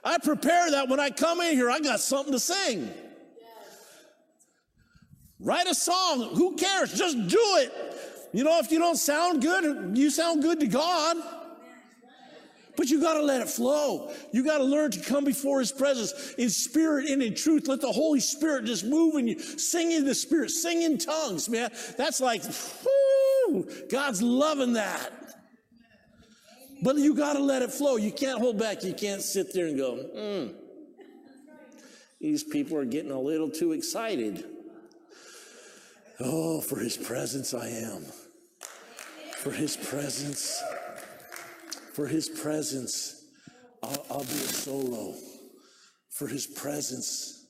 I 0.03 0.19
prepare 0.19 0.71
that 0.71 0.89
when 0.89 1.01
I 1.01 1.11
come 1.11 1.41
in 1.41 1.55
here, 1.55 1.71
I 1.71 1.81
got 1.81 2.01
something 2.01 2.33
to 2.33 2.41
sing. 2.41 2.91
Write 5.39 5.67
a 5.67 5.75
song. 5.75 6.35
Who 6.35 6.57
cares? 6.57 6.93
Just 6.93 7.29
do 7.29 7.39
it. 7.59 7.73
You 8.33 8.45
know, 8.45 8.59
if 8.59 8.71
you 8.71 8.79
don't 8.79 8.97
sound 8.97 9.43
good, 9.43 9.97
you 9.97 10.11
sound 10.11 10.43
good 10.43 10.61
to 10.61 10.67
God. 10.67 11.17
But 12.77 12.89
you 12.89 13.01
got 13.01 13.15
to 13.15 13.23
let 13.23 13.41
it 13.41 13.49
flow. 13.49 14.13
You 14.33 14.45
got 14.45 14.59
to 14.59 14.65
learn 14.65 14.91
to 14.93 15.01
come 15.01 15.25
before 15.25 15.59
his 15.59 15.73
presence 15.73 16.35
in 16.39 16.49
spirit 16.49 17.11
and 17.11 17.23
in 17.23 17.35
truth. 17.35 17.69
Let 17.69 17.81
the 17.81 17.93
Holy 17.93 18.21
Spirit 18.21 18.65
just 18.65 18.85
move 18.85 19.17
in 19.17 19.29
you. 19.29 19.39
Sing 19.39 19.93
in 19.93 20.05
the 20.05 20.15
spirit. 20.15 20.51
Sing 20.51 20.83
in 20.83 20.97
tongues, 20.97 21.49
man. 21.49 21.71
That's 21.99 22.21
like, 22.21 22.43
whoo, 23.49 23.69
God's 23.91 24.23
loving 24.23 24.75
that. 24.75 25.13
But 26.83 26.97
you 26.97 27.15
got 27.15 27.35
to 27.35 27.41
let 27.41 27.63
it 27.63 27.71
flow. 27.71 27.97
You 27.97 28.13
can't 28.13 28.39
hold 28.39 28.59
back. 28.59 28.83
You 28.85 28.95
can't 28.95 29.23
sit 29.23 29.53
there 29.53 29.67
and 29.67 29.77
go, 29.77 29.97
hmm. 29.97 30.57
These 32.21 32.45
people 32.45 32.77
are 32.77 32.85
getting 32.85 33.11
a 33.11 33.21
little 33.21 33.51
too 33.51 33.73
excited. 33.73 34.45
Oh, 36.19 36.61
for 36.61 36.79
his 36.79 36.97
presence 36.97 37.55
I 37.55 37.69
am. 37.69 38.05
For 39.37 39.51
his 39.51 39.77
presence 39.77 40.63
for 42.01 42.07
his 42.07 42.29
presence, 42.29 43.27
I'll, 43.83 44.07
I'll 44.11 44.25
be 44.25 44.31
a 44.31 44.49
solo. 44.49 45.15
For 46.09 46.29
his 46.29 46.47
presence, 46.47 47.47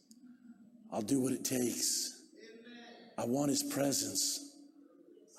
I'll 0.91 1.03
do 1.03 1.21
what 1.21 1.33
it 1.33 1.45
takes. 1.45 2.21
I 3.19 3.27
want 3.27 3.51
his 3.51 3.63
presence. 3.63 4.57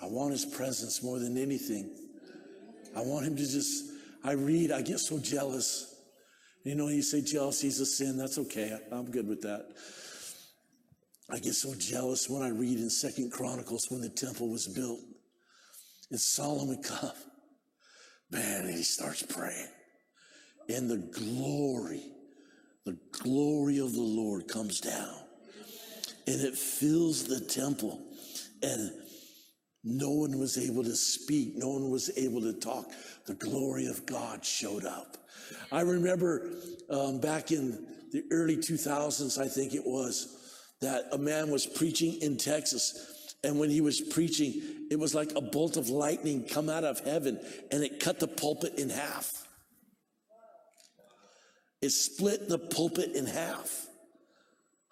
I 0.01 0.05
want 0.05 0.31
his 0.31 0.45
presence 0.45 1.03
more 1.03 1.19
than 1.19 1.37
anything. 1.37 1.93
I 2.95 3.01
want 3.01 3.25
him 3.25 3.35
to 3.35 3.41
just, 3.41 3.91
I 4.23 4.33
read, 4.33 4.71
I 4.71 4.81
get 4.81 4.99
so 4.99 5.19
jealous. 5.19 5.95
You 6.63 6.75
know, 6.75 6.89
you 6.89 7.01
say 7.01 7.21
jealousy 7.21 7.67
is 7.67 7.79
a 7.79 7.85
sin. 7.85 8.17
That's 8.17 8.37
okay. 8.37 8.77
I'm 8.91 9.09
good 9.09 9.27
with 9.27 9.41
that. 9.41 9.65
I 11.29 11.39
get 11.39 11.53
so 11.53 11.73
jealous 11.75 12.29
when 12.29 12.41
I 12.41 12.49
read 12.49 12.77
in 12.77 12.89
Second 12.89 13.31
Chronicles 13.31 13.87
when 13.89 14.01
the 14.01 14.09
temple 14.09 14.49
was 14.49 14.67
built. 14.67 14.99
And 16.09 16.19
Solomon 16.19 16.83
come. 16.83 17.11
Man, 18.31 18.67
he 18.67 18.83
starts 18.83 19.23
praying. 19.23 19.69
And 20.69 20.89
the 20.89 20.97
glory, 20.97 22.03
the 22.85 22.97
glory 23.11 23.79
of 23.79 23.93
the 23.93 24.01
Lord 24.01 24.47
comes 24.47 24.79
down 24.79 25.21
and 26.27 26.41
it 26.41 26.55
fills 26.55 27.23
the 27.23 27.39
temple. 27.39 27.99
And 28.61 28.91
no 29.83 30.09
one 30.11 30.37
was 30.37 30.57
able 30.57 30.83
to 30.83 30.95
speak, 30.95 31.55
no 31.55 31.69
one 31.69 31.89
was 31.89 32.11
able 32.17 32.41
to 32.41 32.53
talk. 32.53 32.91
The 33.25 33.33
glory 33.33 33.87
of 33.87 34.05
God 34.05 34.45
showed 34.45 34.85
up. 34.85 35.17
I 35.71 35.81
remember 35.81 36.49
um, 36.89 37.19
back 37.19 37.51
in 37.51 37.87
the 38.11 38.23
early 38.31 38.57
2000s, 38.57 39.41
I 39.41 39.47
think 39.47 39.73
it 39.73 39.85
was, 39.85 40.37
that 40.81 41.05
a 41.11 41.17
man 41.17 41.49
was 41.49 41.65
preaching 41.65 42.21
in 42.21 42.37
Texas. 42.37 43.35
And 43.43 43.59
when 43.59 43.69
he 43.69 43.81
was 43.81 44.01
preaching, 44.01 44.61
it 44.91 44.99
was 44.99 45.15
like 45.15 45.31
a 45.35 45.41
bolt 45.41 45.77
of 45.77 45.89
lightning 45.89 46.43
come 46.47 46.69
out 46.69 46.83
of 46.83 46.99
heaven 46.99 47.39
and 47.71 47.83
it 47.83 47.99
cut 47.99 48.19
the 48.19 48.27
pulpit 48.27 48.77
in 48.77 48.89
half. 48.89 49.47
It 51.81 51.89
split 51.89 52.47
the 52.47 52.59
pulpit 52.59 53.15
in 53.15 53.25
half. 53.25 53.87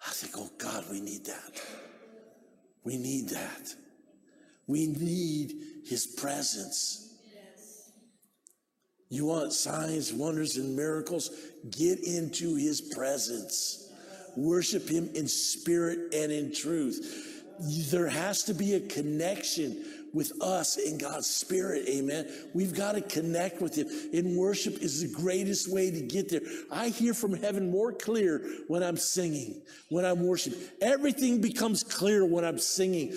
I 0.04 0.10
think, 0.10 0.34
oh 0.36 0.50
God, 0.58 0.84
we 0.90 1.00
need 1.00 1.26
that. 1.26 1.62
We 2.82 2.96
need 2.96 3.28
that. 3.28 3.74
We 4.70 4.86
need 4.86 5.54
his 5.84 6.06
presence. 6.06 7.08
You 9.08 9.26
want 9.26 9.52
signs, 9.52 10.12
wonders, 10.12 10.56
and 10.56 10.76
miracles? 10.76 11.30
Get 11.68 11.98
into 12.04 12.54
his 12.54 12.80
presence. 12.80 13.92
Worship 14.36 14.88
him 14.88 15.10
in 15.16 15.26
spirit 15.26 16.14
and 16.14 16.30
in 16.30 16.54
truth. 16.54 17.90
There 17.90 18.08
has 18.08 18.44
to 18.44 18.54
be 18.54 18.74
a 18.74 18.80
connection 18.80 19.84
with 20.14 20.40
us 20.40 20.76
in 20.76 20.98
God's 20.98 21.26
spirit. 21.26 21.88
Amen. 21.88 22.28
We've 22.54 22.74
got 22.74 22.92
to 22.92 23.00
connect 23.00 23.60
with 23.60 23.74
him. 23.74 23.88
In 24.12 24.36
worship 24.36 24.80
is 24.80 25.00
the 25.00 25.20
greatest 25.20 25.72
way 25.72 25.90
to 25.90 26.00
get 26.00 26.28
there. 26.28 26.42
I 26.70 26.90
hear 26.90 27.12
from 27.12 27.32
heaven 27.32 27.72
more 27.72 27.92
clear 27.92 28.46
when 28.68 28.84
I'm 28.84 28.96
singing, 28.96 29.62
when 29.88 30.04
I'm 30.04 30.24
worshiping. 30.24 30.60
Everything 30.80 31.40
becomes 31.40 31.82
clear 31.82 32.24
when 32.24 32.44
I'm 32.44 32.58
singing. 32.58 33.12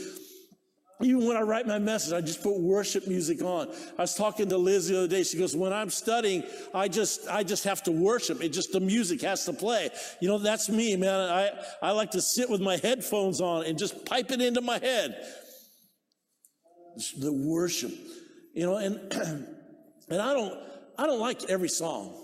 Even 1.02 1.26
when 1.28 1.36
I 1.36 1.42
write 1.42 1.66
my 1.68 1.80
message, 1.80 2.14
I 2.14 2.22
just 2.22 2.44
put 2.44 2.60
worship 2.60 3.08
music 3.08 3.42
on. 3.42 3.68
I 3.98 4.04
was 4.04 4.16
talking 4.16 4.48
to 4.50 4.58
Liz 4.58 4.88
the 4.88 5.00
other 5.00 5.08
day. 5.08 5.24
She 5.24 5.38
goes, 5.38 5.56
when 5.56 5.74
I'm 5.74 5.90
studying, 5.90 6.44
I 6.74 6.88
just, 6.88 7.28
I 7.28 7.44
just 7.44 7.64
have 7.64 7.82
to 7.84 7.92
worship. 7.92 8.44
It 8.44 8.50
just, 8.50 8.72
the 8.72 8.80
music 8.80 9.22
has 9.22 9.44
to 9.46 9.54
play. 9.54 9.90
You 10.22 10.28
know, 10.28 10.38
that's 10.38 10.70
me, 10.70 10.96
man. 10.96 11.20
I, 11.20 11.50
I 11.82 11.92
like 11.92 12.12
to 12.12 12.22
sit 12.22 12.50
with 12.50 12.62
my 12.62 12.78
headphones 12.78 13.42
on 13.42 13.66
and 13.66 13.78
just 13.78 14.06
pipe 14.06 14.32
it 14.32 14.40
into 14.40 14.62
my 14.62 14.78
head. 14.78 15.16
The 17.18 17.34
worship, 17.34 17.92
you 18.54 18.66
know, 18.66 18.78
and, 18.78 18.96
and 20.10 20.22
I 20.22 20.34
don't, 20.34 20.54
I 20.98 21.08
don't 21.08 21.20
like 21.20 21.50
every 21.50 21.70
song. 21.70 22.20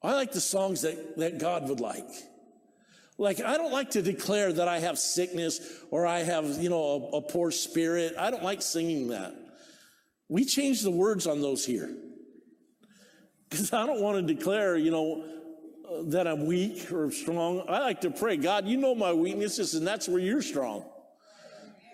I 0.00 0.12
like 0.12 0.30
the 0.30 0.40
songs 0.40 0.82
that, 0.82 1.16
that 1.18 1.38
God 1.38 1.68
would 1.68 1.80
like. 1.80 2.08
Like, 3.18 3.40
I 3.40 3.56
don't 3.56 3.72
like 3.72 3.90
to 3.90 4.02
declare 4.02 4.52
that 4.52 4.68
I 4.68 4.78
have 4.78 4.96
sickness 4.96 5.60
or 5.90 6.06
I 6.06 6.20
have, 6.20 6.62
you 6.62 6.70
know, 6.70 7.10
a, 7.12 7.16
a 7.16 7.22
poor 7.22 7.50
spirit. 7.50 8.14
I 8.16 8.30
don't 8.30 8.44
like 8.44 8.62
singing 8.62 9.08
that. 9.08 9.34
We 10.28 10.44
change 10.44 10.82
the 10.82 10.92
words 10.92 11.26
on 11.26 11.40
those 11.40 11.64
here. 11.64 11.94
Because 13.50 13.72
I 13.72 13.86
don't 13.86 14.02
want 14.02 14.26
to 14.26 14.34
declare, 14.34 14.76
you 14.76 14.90
know, 14.90 15.24
uh, 15.90 16.02
that 16.08 16.28
I'm 16.28 16.44
weak 16.44 16.92
or 16.92 17.10
strong. 17.10 17.64
I 17.66 17.78
like 17.78 18.02
to 18.02 18.10
pray, 18.10 18.36
God, 18.36 18.66
you 18.66 18.76
know 18.76 18.94
my 18.94 19.14
weaknesses, 19.14 19.72
and 19.72 19.86
that's 19.86 20.06
where 20.06 20.18
you're 20.18 20.42
strong. 20.42 20.84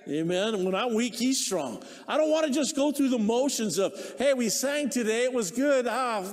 Amen. 0.08 0.64
When 0.64 0.74
I'm 0.74 0.94
weak, 0.94 1.14
he's 1.14 1.46
strong. 1.46 1.80
I 2.08 2.16
don't 2.16 2.30
want 2.30 2.48
to 2.48 2.52
just 2.52 2.74
go 2.74 2.90
through 2.90 3.10
the 3.10 3.20
motions 3.20 3.78
of, 3.78 3.92
hey, 4.18 4.34
we 4.34 4.48
sang 4.48 4.90
today, 4.90 5.22
it 5.22 5.32
was 5.32 5.52
good. 5.52 5.86
Ah, 5.88 6.24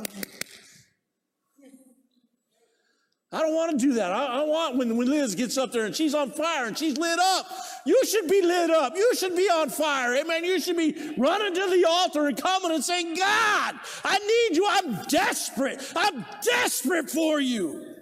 I 3.33 3.39
don't 3.39 3.55
want 3.55 3.71
to 3.71 3.77
do 3.77 3.93
that. 3.93 4.11
I, 4.11 4.41
I, 4.41 4.43
want 4.43 4.75
when, 4.75 4.97
when 4.97 5.09
Liz 5.09 5.35
gets 5.35 5.57
up 5.57 5.71
there 5.71 5.85
and 5.85 5.95
she's 5.95 6.13
on 6.13 6.31
fire 6.31 6.65
and 6.65 6.77
she's 6.77 6.97
lit 6.97 7.17
up. 7.17 7.45
You 7.85 8.03
should 8.05 8.27
be 8.27 8.41
lit 8.41 8.69
up. 8.69 8.97
You 8.97 9.15
should 9.15 9.37
be 9.37 9.49
on 9.49 9.69
fire. 9.69 10.15
Amen. 10.15 10.43
You 10.43 10.59
should 10.59 10.75
be 10.75 11.13
running 11.17 11.53
to 11.53 11.69
the 11.69 11.85
altar 11.87 12.27
and 12.27 12.35
coming 12.35 12.71
and 12.71 12.83
saying, 12.83 13.15
God, 13.15 13.75
I 14.03 14.17
need 14.19 14.57
you. 14.57 14.67
I'm 14.67 15.03
desperate. 15.03 15.81
I'm 15.95 16.25
desperate 16.43 17.09
for 17.09 17.39
you. 17.39 17.95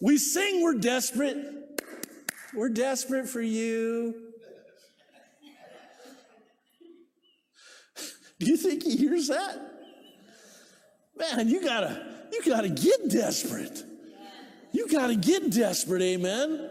We 0.00 0.16
sing, 0.16 0.62
we're 0.62 0.78
desperate. 0.78 1.82
We're 2.54 2.70
desperate 2.70 3.28
for 3.28 3.42
you. 3.42 4.14
Do 8.40 8.46
you 8.46 8.56
think 8.56 8.84
he 8.84 8.96
hears 8.96 9.28
that? 9.28 9.58
Man, 11.14 11.48
you 11.48 11.62
gotta, 11.62 12.06
you 12.32 12.42
gotta 12.42 12.70
get 12.70 13.10
desperate. 13.10 13.84
Got 14.90 15.08
to 15.08 15.16
get 15.16 15.50
desperate, 15.50 16.02
amen. 16.02 16.70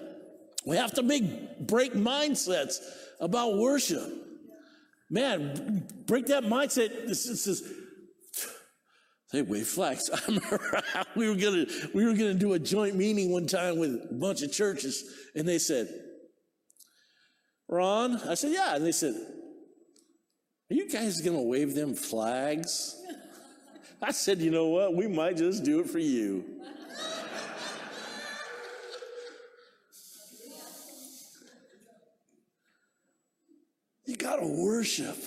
We 0.66 0.76
have 0.78 0.94
to 0.96 1.04
make 1.04 1.60
break 1.60 1.94
mindsets 1.94 2.80
about 3.20 3.58
worship. 3.58 4.04
Man, 5.10 5.88
break 6.06 6.28
that 6.28 6.44
mindset. 6.44 7.08
This 7.08 7.26
is 7.26 7.64
Hey, 9.32 9.42
wave 9.42 9.68
flags. 9.68 10.10
I 10.10 10.20
remember 10.26 10.82
we 11.16 11.28
were 11.28 11.36
gonna 11.36 11.66
we 11.94 12.06
were 12.06 12.14
gonna 12.14 12.34
do 12.34 12.54
a 12.54 12.60
joint 12.60 12.96
meeting 12.96 13.32
one 13.32 13.46
time 13.46 13.78
with 13.78 14.08
a 14.10 14.14
bunch 14.14 14.42
of 14.42 14.54
churches, 14.54 15.04
and 15.36 15.48
they 15.48 15.60
said, 15.60 15.90
"Ron," 17.68 18.16
I 18.22 18.36
said, 18.36 18.54
"Yeah," 18.54 18.76
and 18.76 18.86
they 18.86 18.94
said, 18.94 19.16
"Are 19.16 20.74
you 20.74 20.90
guys 20.90 21.20
gonna 21.20 21.42
wave 21.42 21.76
them 21.76 21.94
flags?" 21.94 22.96
I 24.02 24.12
said, 24.12 24.40
"You 24.40 24.50
know 24.50 24.68
what? 24.68 24.96
We 24.96 25.08
might 25.08 25.36
just 25.36 25.64
do 25.64 25.82
it 25.82 25.90
for 25.90 26.00
you." 26.00 26.46
Got 34.28 34.38
to 34.42 34.48
worship. 34.48 35.18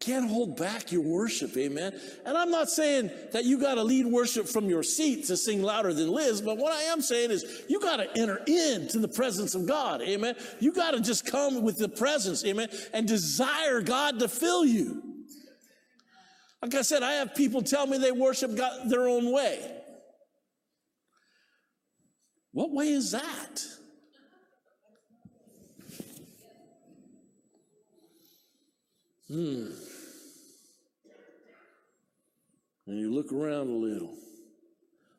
Can't 0.00 0.30
hold 0.30 0.56
back 0.56 0.90
your 0.90 1.02
worship, 1.02 1.54
amen. 1.58 1.92
And 2.24 2.38
I'm 2.38 2.50
not 2.50 2.70
saying 2.70 3.10
that 3.32 3.44
you 3.44 3.60
got 3.60 3.74
to 3.74 3.82
lead 3.82 4.06
worship 4.06 4.48
from 4.48 4.70
your 4.70 4.82
seat 4.82 5.26
to 5.26 5.36
sing 5.36 5.62
louder 5.62 5.92
than 5.92 6.10
Liz, 6.10 6.40
but 6.40 6.56
what 6.56 6.72
I 6.72 6.84
am 6.84 7.02
saying 7.02 7.30
is 7.30 7.64
you 7.68 7.78
got 7.80 7.96
to 7.96 8.08
enter 8.18 8.40
into 8.46 8.98
the 8.98 9.08
presence 9.08 9.54
of 9.54 9.66
God, 9.66 10.00
amen. 10.00 10.36
You 10.58 10.72
got 10.72 10.92
to 10.92 11.00
just 11.00 11.26
come 11.26 11.62
with 11.62 11.76
the 11.76 11.90
presence, 11.90 12.42
amen, 12.46 12.70
and 12.94 13.06
desire 13.06 13.82
God 13.82 14.18
to 14.20 14.28
fill 14.28 14.64
you. 14.64 15.02
Like 16.62 16.74
I 16.74 16.82
said, 16.82 17.02
I 17.02 17.12
have 17.14 17.34
people 17.34 17.60
tell 17.60 17.86
me 17.86 17.98
they 17.98 18.12
worship 18.12 18.56
God 18.56 18.88
their 18.88 19.06
own 19.06 19.30
way. 19.30 19.70
What 22.52 22.70
way 22.70 22.88
is 22.88 23.10
that? 23.12 23.79
Hmm. 29.30 29.66
And 32.86 32.98
you 32.98 33.12
look 33.12 33.32
around 33.32 33.68
a 33.68 33.72
little. 33.72 34.12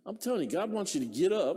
I'm 0.05 0.17
telling 0.17 0.41
you, 0.41 0.49
God 0.49 0.71
wants 0.71 0.93
you 0.93 0.99
to 0.99 1.07
get 1.07 1.31
up, 1.31 1.55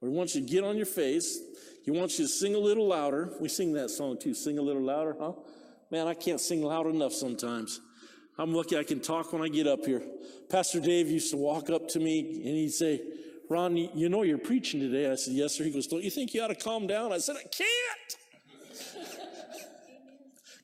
or 0.00 0.08
He 0.08 0.14
wants 0.14 0.36
you 0.36 0.42
to 0.42 0.46
get 0.46 0.62
on 0.62 0.76
your 0.76 0.86
face. 0.86 1.40
He 1.84 1.90
wants 1.90 2.18
you 2.18 2.26
to 2.26 2.30
sing 2.30 2.54
a 2.54 2.58
little 2.58 2.86
louder. 2.86 3.32
We 3.40 3.48
sing 3.48 3.72
that 3.72 3.90
song 3.90 4.18
too, 4.20 4.34
sing 4.34 4.58
a 4.58 4.62
little 4.62 4.82
louder, 4.82 5.16
huh? 5.18 5.32
Man, 5.90 6.06
I 6.06 6.14
can't 6.14 6.40
sing 6.40 6.62
loud 6.62 6.86
enough 6.86 7.12
sometimes. 7.12 7.80
I'm 8.38 8.54
lucky 8.54 8.78
I 8.78 8.84
can 8.84 9.00
talk 9.00 9.32
when 9.32 9.42
I 9.42 9.48
get 9.48 9.66
up 9.66 9.84
here. 9.84 10.02
Pastor 10.48 10.78
Dave 10.78 11.08
used 11.08 11.30
to 11.32 11.36
walk 11.36 11.68
up 11.68 11.88
to 11.88 11.98
me 11.98 12.20
and 12.20 12.56
he'd 12.56 12.70
say, 12.70 13.02
Ron, 13.48 13.76
you 13.76 14.08
know 14.08 14.22
you're 14.22 14.38
preaching 14.38 14.78
today. 14.78 15.10
I 15.10 15.16
said, 15.16 15.34
Yes, 15.34 15.56
sir. 15.56 15.64
He 15.64 15.72
goes, 15.72 15.88
Don't 15.88 16.04
you 16.04 16.10
think 16.10 16.32
you 16.32 16.42
ought 16.42 16.48
to 16.48 16.54
calm 16.54 16.86
down? 16.86 17.12
I 17.12 17.18
said, 17.18 17.34
I 17.36 17.42
can't. 17.48 18.19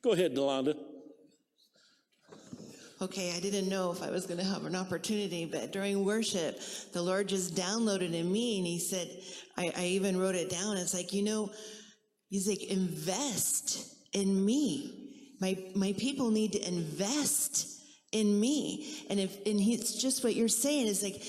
Go 0.03 0.13
ahead, 0.13 0.35
Delonda. 0.35 0.77
Okay, 3.03 3.35
I 3.37 3.41
didn't 3.41 3.69
know 3.69 3.93
if 3.93 4.03
I 4.03 4.11
was 4.11 4.25
going 4.27 4.39
to 4.39 4.45
have 4.45 4.65
an 4.65 4.75
opportunity, 4.75 5.45
but 5.45 5.71
during 5.71 6.03
worship, 6.03 6.59
the 6.95 7.03
Lord 7.03 7.29
just 7.29 7.55
downloaded 7.55 8.15
in 8.15 8.33
me, 8.33 8.57
and 8.57 8.67
He 8.67 8.79
said, 8.79 9.11
I, 9.57 9.71
I 9.77 9.85
even 9.87 10.19
wrote 10.19 10.35
it 10.35 10.49
down. 10.49 10.79
It's 10.79 10.95
like, 10.95 11.13
you 11.13 11.23
know, 11.23 11.51
He's 12.31 12.49
like, 12.49 12.63
invest 12.65 13.95
in 14.15 14.45
me. 14.45 15.13
My 15.41 15.59
my 15.75 15.93
people 15.99 16.31
need 16.31 16.53
to 16.53 16.67
invest 16.67 17.83
in 18.13 18.41
me, 18.41 19.05
and 19.11 19.21
if 19.21 19.37
and 19.45 19.61
it's 19.61 20.01
just 20.01 20.25
what 20.25 20.35
you're 20.35 20.49
saying 20.49 20.87
is 20.87 21.03
like, 21.03 21.23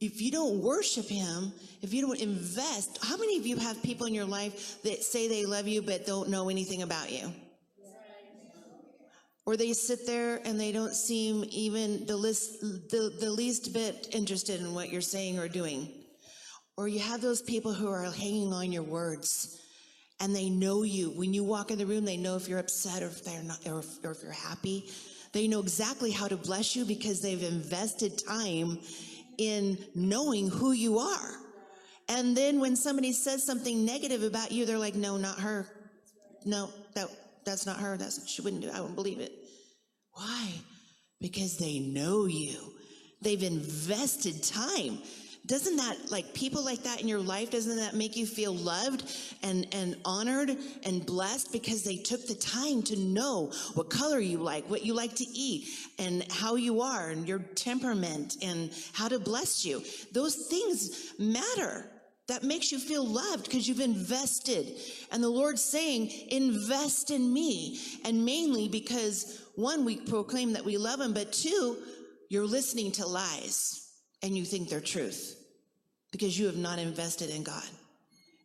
if 0.00 0.20
you 0.20 0.30
don't 0.30 0.62
worship 0.62 1.08
Him, 1.08 1.52
if 1.82 1.92
you 1.92 2.02
don't 2.02 2.20
invest, 2.20 2.98
how 3.02 3.16
many 3.16 3.36
of 3.36 3.46
you 3.46 3.56
have 3.56 3.82
people 3.82 4.06
in 4.06 4.14
your 4.14 4.26
life 4.26 4.80
that 4.84 5.02
say 5.02 5.26
they 5.26 5.44
love 5.44 5.66
you 5.66 5.82
but 5.82 6.06
don't 6.06 6.28
know 6.28 6.48
anything 6.48 6.82
about 6.82 7.10
you? 7.10 7.32
Or 9.46 9.56
they 9.56 9.72
sit 9.72 10.06
there 10.06 10.40
and 10.44 10.60
they 10.60 10.72
don't 10.72 10.94
seem 10.94 11.44
even 11.50 12.06
the 12.06 12.16
least, 12.16 12.60
the, 12.60 13.16
the 13.20 13.30
least 13.30 13.72
bit 13.72 14.08
interested 14.12 14.60
in 14.60 14.74
what 14.74 14.90
you're 14.90 15.00
saying 15.00 15.38
or 15.38 15.48
doing. 15.48 15.88
Or 16.76 16.88
you 16.88 17.00
have 17.00 17.20
those 17.20 17.42
people 17.42 17.72
who 17.72 17.88
are 17.88 18.04
hanging 18.04 18.52
on 18.52 18.72
your 18.72 18.82
words 18.82 19.60
and 20.20 20.34
they 20.34 20.50
know 20.50 20.82
you. 20.82 21.10
When 21.10 21.32
you 21.32 21.42
walk 21.42 21.70
in 21.70 21.78
the 21.78 21.86
room, 21.86 22.04
they 22.04 22.16
know 22.16 22.36
if 22.36 22.48
you're 22.48 22.58
upset 22.58 23.02
or 23.02 23.06
if 23.06 23.24
they're 23.24 23.42
not, 23.42 23.66
or 23.66 23.80
if, 23.80 24.04
or 24.04 24.12
if 24.12 24.22
you're 24.22 24.32
happy. 24.32 24.90
They 25.32 25.48
know 25.48 25.60
exactly 25.60 26.10
how 26.10 26.28
to 26.28 26.36
bless 26.36 26.76
you 26.76 26.84
because 26.84 27.20
they've 27.20 27.42
invested 27.42 28.18
time 28.26 28.78
in 29.38 29.78
knowing 29.94 30.48
who 30.48 30.72
you 30.72 30.98
are. 30.98 31.30
And 32.08 32.36
then 32.36 32.60
when 32.60 32.76
somebody 32.76 33.12
says 33.12 33.44
something 33.44 33.84
negative 33.84 34.22
about 34.22 34.52
you, 34.52 34.66
they're 34.66 34.78
like, 34.78 34.96
no, 34.96 35.16
not 35.16 35.38
her. 35.38 35.66
No, 36.44 36.70
that, 36.94 37.08
that's 37.44 37.66
not 37.66 37.78
her. 37.78 37.96
That's, 37.96 38.28
she 38.28 38.42
wouldn't 38.42 38.62
do 38.62 38.68
it. 38.68 38.74
I 38.74 38.80
wouldn't 38.80 38.96
believe 38.96 39.20
it. 39.20 39.32
Why? 40.12 40.48
Because 41.20 41.58
they 41.58 41.78
know 41.78 42.26
you. 42.26 42.58
They've 43.22 43.42
invested 43.42 44.42
time. 44.42 44.98
Doesn't 45.46 45.76
that, 45.76 46.10
like 46.10 46.34
people 46.34 46.64
like 46.64 46.82
that 46.84 47.00
in 47.00 47.08
your 47.08 47.18
life, 47.20 47.50
doesn't 47.50 47.76
that 47.76 47.94
make 47.94 48.16
you 48.16 48.26
feel 48.26 48.54
loved 48.54 49.04
and, 49.42 49.66
and 49.72 49.96
honored 50.04 50.56
and 50.84 51.04
blessed 51.04 51.50
because 51.50 51.82
they 51.82 51.96
took 51.96 52.26
the 52.26 52.34
time 52.34 52.82
to 52.84 52.96
know 52.96 53.50
what 53.74 53.90
color 53.90 54.20
you 54.20 54.38
like, 54.38 54.68
what 54.68 54.84
you 54.84 54.94
like 54.94 55.14
to 55.16 55.24
eat, 55.24 55.68
and 55.98 56.30
how 56.30 56.56
you 56.56 56.82
are, 56.82 57.08
and 57.08 57.26
your 57.26 57.38
temperament, 57.38 58.36
and 58.42 58.70
how 58.92 59.08
to 59.08 59.18
bless 59.18 59.64
you? 59.64 59.82
Those 60.12 60.36
things 60.36 61.12
matter. 61.18 61.86
That 62.30 62.44
makes 62.44 62.70
you 62.70 62.78
feel 62.78 63.04
loved 63.04 63.46
because 63.46 63.66
you've 63.66 63.80
invested. 63.80 64.76
And 65.10 65.20
the 65.20 65.28
Lord's 65.28 65.64
saying, 65.64 66.12
invest 66.28 67.10
in 67.10 67.32
me. 67.32 67.80
And 68.04 68.24
mainly 68.24 68.68
because 68.68 69.42
one, 69.56 69.84
we 69.84 69.96
proclaim 69.96 70.52
that 70.52 70.64
we 70.64 70.76
love 70.76 71.00
him, 71.00 71.12
but 71.12 71.32
two, 71.32 71.76
you're 72.28 72.46
listening 72.46 72.92
to 72.92 73.06
lies 73.06 73.90
and 74.22 74.38
you 74.38 74.44
think 74.44 74.68
they're 74.68 74.80
truth 74.80 75.42
because 76.12 76.38
you 76.38 76.46
have 76.46 76.56
not 76.56 76.78
invested 76.78 77.30
in 77.30 77.42
God, 77.42 77.68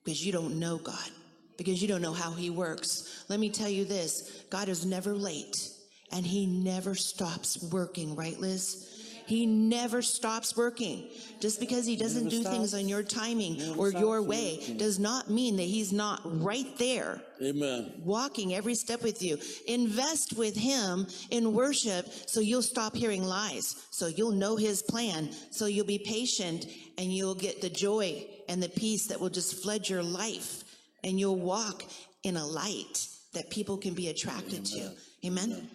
because 0.04 0.26
you 0.26 0.32
don't 0.32 0.60
know 0.60 0.78
God, 0.78 1.12
because 1.56 1.80
you 1.80 1.88
don't 1.88 2.02
know 2.02 2.12
how 2.12 2.32
he 2.32 2.50
works. 2.50 3.24
Let 3.30 3.40
me 3.40 3.52
tell 3.52 3.70
you 3.70 3.86
this 3.86 4.46
God 4.50 4.68
is 4.68 4.84
never 4.84 5.14
late 5.14 5.70
and 6.12 6.26
he 6.26 6.48
never 6.48 6.96
stops 6.96 7.62
working, 7.72 8.16
right, 8.16 8.40
Liz? 8.40 8.95
He 9.26 9.46
never 9.46 10.02
stops 10.02 10.56
working. 10.56 11.10
Just 11.40 11.60
because 11.60 11.86
he 11.86 11.96
doesn't 11.96 12.30
do 12.30 12.44
things 12.44 12.74
on 12.74 12.88
your 12.88 13.04
timing 13.04 13.76
or 13.78 13.92
your 13.92 14.22
way 14.22 14.76
does 14.78 15.00
not 15.00 15.30
mean 15.30 15.58
that 15.58 15.64
he's 15.64 15.92
not 15.92 16.22
right 16.44 16.78
there 16.78 17.22
Amen. 17.42 17.92
walking 18.04 18.54
every 18.54 18.76
step 18.76 19.02
with 19.04 19.22
you. 19.22 19.38
Invest 19.68 20.38
with 20.38 20.56
him 20.56 21.08
in 21.32 21.54
worship 21.54 22.08
so 22.28 22.40
you'll 22.40 22.62
stop 22.62 22.96
hearing 22.96 23.24
lies. 23.24 23.88
So 23.92 24.08
you'll 24.08 24.32
know 24.32 24.56
his 24.56 24.82
plan. 24.82 25.32
So 25.52 25.66
you'll 25.66 25.86
be 25.86 26.00
patient 26.00 26.68
and 26.98 27.12
you'll 27.14 27.36
get 27.36 27.62
the 27.62 27.70
joy 27.70 28.26
and 28.48 28.62
the 28.62 28.70
peace 28.70 29.08
that 29.08 29.20
will 29.20 29.30
just 29.30 29.62
flood 29.62 29.90
your 29.90 30.04
life. 30.04 30.64
And 31.04 31.20
you'll 31.20 31.40
walk 31.40 31.84
in 32.24 32.38
a 32.38 32.46
light 32.46 33.08
that 33.34 33.50
people 33.50 33.78
can 33.78 33.94
be 33.94 34.10
attracted 34.10 34.66
to. 34.66 34.92
Amen. 35.26 35.70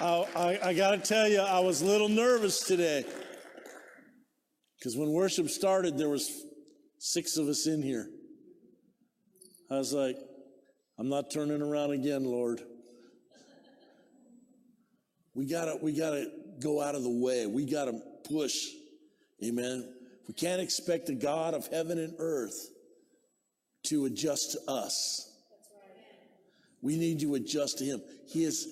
I, 0.00 0.26
I, 0.34 0.68
I 0.68 0.74
got 0.74 0.90
to 0.92 0.98
tell 0.98 1.28
you, 1.28 1.40
I 1.40 1.60
was 1.60 1.82
a 1.82 1.84
little 1.84 2.08
nervous 2.08 2.60
today 2.60 3.04
because 4.78 4.96
when 4.96 5.10
worship 5.12 5.48
started, 5.48 5.96
there 5.96 6.08
was 6.08 6.44
six 6.98 7.36
of 7.36 7.48
us 7.48 7.66
in 7.66 7.82
here. 7.82 8.08
I 9.70 9.76
was 9.76 9.92
like, 9.92 10.16
I'm 10.98 11.08
not 11.08 11.30
turning 11.30 11.62
around 11.62 11.92
again, 11.92 12.24
Lord. 12.24 12.60
We 15.34 15.46
gotta, 15.46 15.78
we 15.80 15.92
gotta 15.92 16.30
go 16.60 16.82
out 16.82 16.94
of 16.94 17.02
the 17.02 17.10
way. 17.10 17.46
We 17.46 17.64
gotta 17.64 18.00
push. 18.28 18.54
Amen. 19.44 19.92
We 20.28 20.34
can't 20.34 20.60
expect 20.60 21.06
the 21.06 21.14
God 21.14 21.54
of 21.54 21.66
heaven 21.68 21.98
and 21.98 22.14
earth 22.18 22.68
to 23.86 24.06
adjust 24.06 24.52
to 24.52 24.70
us. 24.70 25.30
We 26.82 26.96
need 26.96 27.20
to 27.20 27.34
adjust 27.34 27.78
to 27.78 27.84
him. 27.84 28.02
He 28.28 28.44
is 28.44 28.68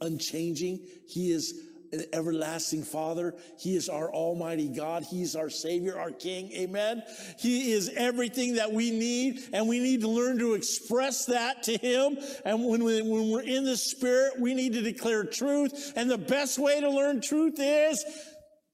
unchanging. 0.00 0.80
He 1.06 1.30
is 1.30 1.54
an 1.92 2.04
everlasting 2.12 2.82
Father. 2.82 3.34
He 3.58 3.76
is 3.76 3.88
our 3.88 4.12
Almighty 4.12 4.68
God. 4.68 5.04
He 5.04 5.22
is 5.22 5.36
our 5.36 5.50
Savior, 5.50 5.98
our 5.98 6.10
King. 6.10 6.52
Amen. 6.52 7.02
He 7.38 7.72
is 7.72 7.90
everything 7.96 8.54
that 8.54 8.72
we 8.72 8.90
need, 8.90 9.40
and 9.52 9.68
we 9.68 9.78
need 9.78 10.02
to 10.02 10.08
learn 10.08 10.38
to 10.38 10.54
express 10.54 11.26
that 11.26 11.62
to 11.64 11.76
Him. 11.78 12.18
And 12.44 12.66
when, 12.66 12.84
we, 12.84 13.02
when 13.02 13.30
we're 13.30 13.42
in 13.42 13.64
the 13.64 13.76
Spirit, 13.76 14.38
we 14.38 14.54
need 14.54 14.74
to 14.74 14.82
declare 14.82 15.24
truth. 15.24 15.92
And 15.96 16.10
the 16.10 16.18
best 16.18 16.58
way 16.58 16.80
to 16.80 16.90
learn 16.90 17.20
truth 17.20 17.54
is 17.58 18.04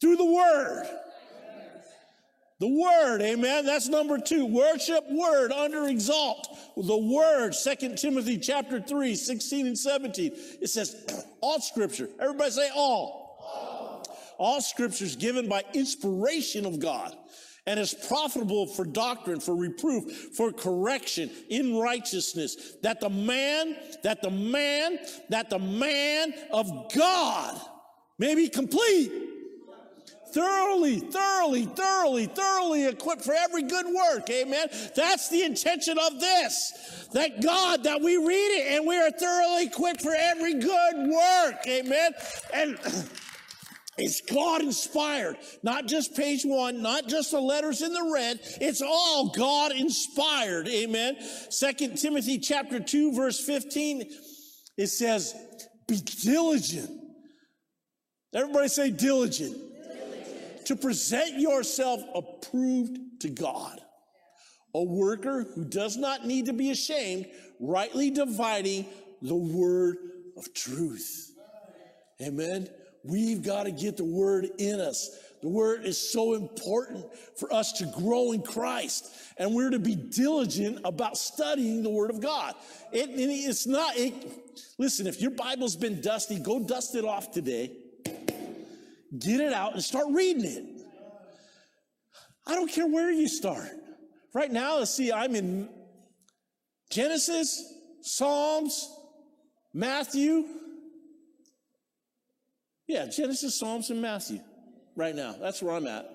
through 0.00 0.16
the 0.16 0.24
Word. 0.24 0.86
The 2.60 2.68
word, 2.68 3.20
amen. 3.20 3.66
That's 3.66 3.88
number 3.88 4.18
two. 4.18 4.46
Worship 4.46 5.04
word 5.10 5.50
under 5.50 5.88
exalt. 5.88 6.48
The 6.76 6.96
word, 6.96 7.54
Second 7.54 7.98
Timothy 7.98 8.38
chapter 8.38 8.80
3, 8.80 9.16
16 9.16 9.66
and 9.66 9.78
17. 9.78 10.32
It 10.60 10.68
says, 10.68 11.24
all 11.40 11.60
scripture. 11.60 12.08
Everybody 12.20 12.50
say 12.52 12.70
all. 12.74 13.24
All, 13.44 14.18
all 14.38 14.60
scripture 14.60 15.04
is 15.04 15.16
given 15.16 15.48
by 15.48 15.64
inspiration 15.74 16.64
of 16.64 16.78
God 16.78 17.16
and 17.66 17.80
is 17.80 17.92
profitable 17.92 18.66
for 18.66 18.84
doctrine, 18.84 19.40
for 19.40 19.56
reproof, 19.56 20.30
for 20.36 20.52
correction 20.52 21.30
in 21.48 21.76
righteousness, 21.76 22.76
that 22.82 23.00
the 23.00 23.10
man, 23.10 23.76
that 24.02 24.22
the 24.22 24.30
man, 24.30 24.98
that 25.30 25.50
the 25.50 25.58
man 25.58 26.32
of 26.52 26.92
God 26.94 27.60
may 28.18 28.34
be 28.34 28.48
complete 28.48 29.33
thoroughly, 30.34 30.98
thoroughly, 30.98 31.64
thoroughly, 31.64 32.26
thoroughly 32.26 32.86
equipped 32.86 33.22
for 33.22 33.32
every 33.32 33.62
good 33.62 33.86
work. 33.86 34.28
Amen. 34.28 34.66
That's 34.96 35.28
the 35.28 35.44
intention 35.44 35.96
of 35.96 36.18
this. 36.20 37.08
That 37.12 37.40
God, 37.40 37.84
that 37.84 38.00
we 38.00 38.16
read 38.16 38.58
it 38.58 38.76
and 38.76 38.86
we 38.86 38.96
are 38.96 39.12
thoroughly 39.12 39.66
equipped 39.66 40.02
for 40.02 40.14
every 40.14 40.54
good 40.54 41.08
work. 41.08 41.66
Amen. 41.68 42.12
And 42.52 42.76
it's 43.98 44.20
God 44.22 44.62
inspired, 44.62 45.36
not 45.62 45.86
just 45.86 46.16
page 46.16 46.42
one, 46.44 46.82
not 46.82 47.06
just 47.06 47.30
the 47.30 47.40
letters 47.40 47.80
in 47.80 47.92
the 47.92 48.10
red. 48.12 48.40
It's 48.60 48.82
all 48.82 49.30
God 49.30 49.70
inspired. 49.70 50.66
Amen. 50.66 51.16
Second 51.50 51.96
Timothy 51.96 52.38
chapter 52.38 52.80
two, 52.80 53.14
verse 53.14 53.38
15, 53.44 54.02
it 54.76 54.88
says, 54.88 55.34
be 55.86 55.98
diligent. 55.98 56.90
Everybody 58.34 58.66
say 58.66 58.90
diligent 58.90 59.73
to 60.66 60.76
present 60.76 61.38
yourself 61.38 62.00
approved 62.14 63.20
to 63.20 63.28
God, 63.28 63.80
a 64.74 64.82
worker 64.82 65.46
who 65.54 65.64
does 65.64 65.96
not 65.96 66.26
need 66.26 66.46
to 66.46 66.52
be 66.52 66.70
ashamed, 66.70 67.26
rightly 67.60 68.10
dividing 68.10 68.86
the 69.22 69.34
word 69.34 69.96
of 70.36 70.52
truth. 70.54 71.32
Amen. 72.20 72.68
We've 73.02 73.42
got 73.42 73.64
to 73.64 73.70
get 73.70 73.96
the 73.96 74.04
word 74.04 74.48
in 74.58 74.80
us. 74.80 75.18
The 75.42 75.48
word 75.50 75.84
is 75.84 75.98
so 75.98 76.32
important 76.32 77.04
for 77.36 77.52
us 77.52 77.72
to 77.72 77.86
grow 77.86 78.32
in 78.32 78.40
Christ, 78.40 79.14
and 79.36 79.54
we're 79.54 79.70
to 79.70 79.78
be 79.78 79.94
diligent 79.94 80.80
about 80.84 81.18
studying 81.18 81.82
the 81.82 81.90
word 81.90 82.10
of 82.10 82.20
God. 82.20 82.54
It, 82.92 83.10
it's 83.10 83.66
not, 83.66 83.94
it, 83.98 84.14
listen, 84.78 85.06
if 85.06 85.20
your 85.20 85.32
Bible's 85.32 85.76
been 85.76 86.00
dusty, 86.00 86.38
go 86.38 86.60
dust 86.60 86.94
it 86.94 87.04
off 87.04 87.30
today 87.30 87.72
Get 89.18 89.40
it 89.40 89.52
out 89.52 89.74
and 89.74 89.82
start 89.82 90.06
reading 90.10 90.44
it. 90.44 90.64
I 92.46 92.54
don't 92.54 92.70
care 92.70 92.86
where 92.86 93.10
you 93.10 93.28
start. 93.28 93.70
Right 94.34 94.50
now, 94.50 94.78
let's 94.78 94.92
see, 94.92 95.12
I'm 95.12 95.34
in 95.34 95.68
Genesis, 96.90 97.72
Psalms, 98.02 98.90
Matthew. 99.72 100.44
Yeah, 102.86 103.06
Genesis, 103.06 103.58
Psalms, 103.58 103.90
and 103.90 104.02
Matthew 104.02 104.40
right 104.96 105.14
now. 105.14 105.34
That's 105.40 105.62
where 105.62 105.74
I'm 105.74 105.86
at. 105.86 106.10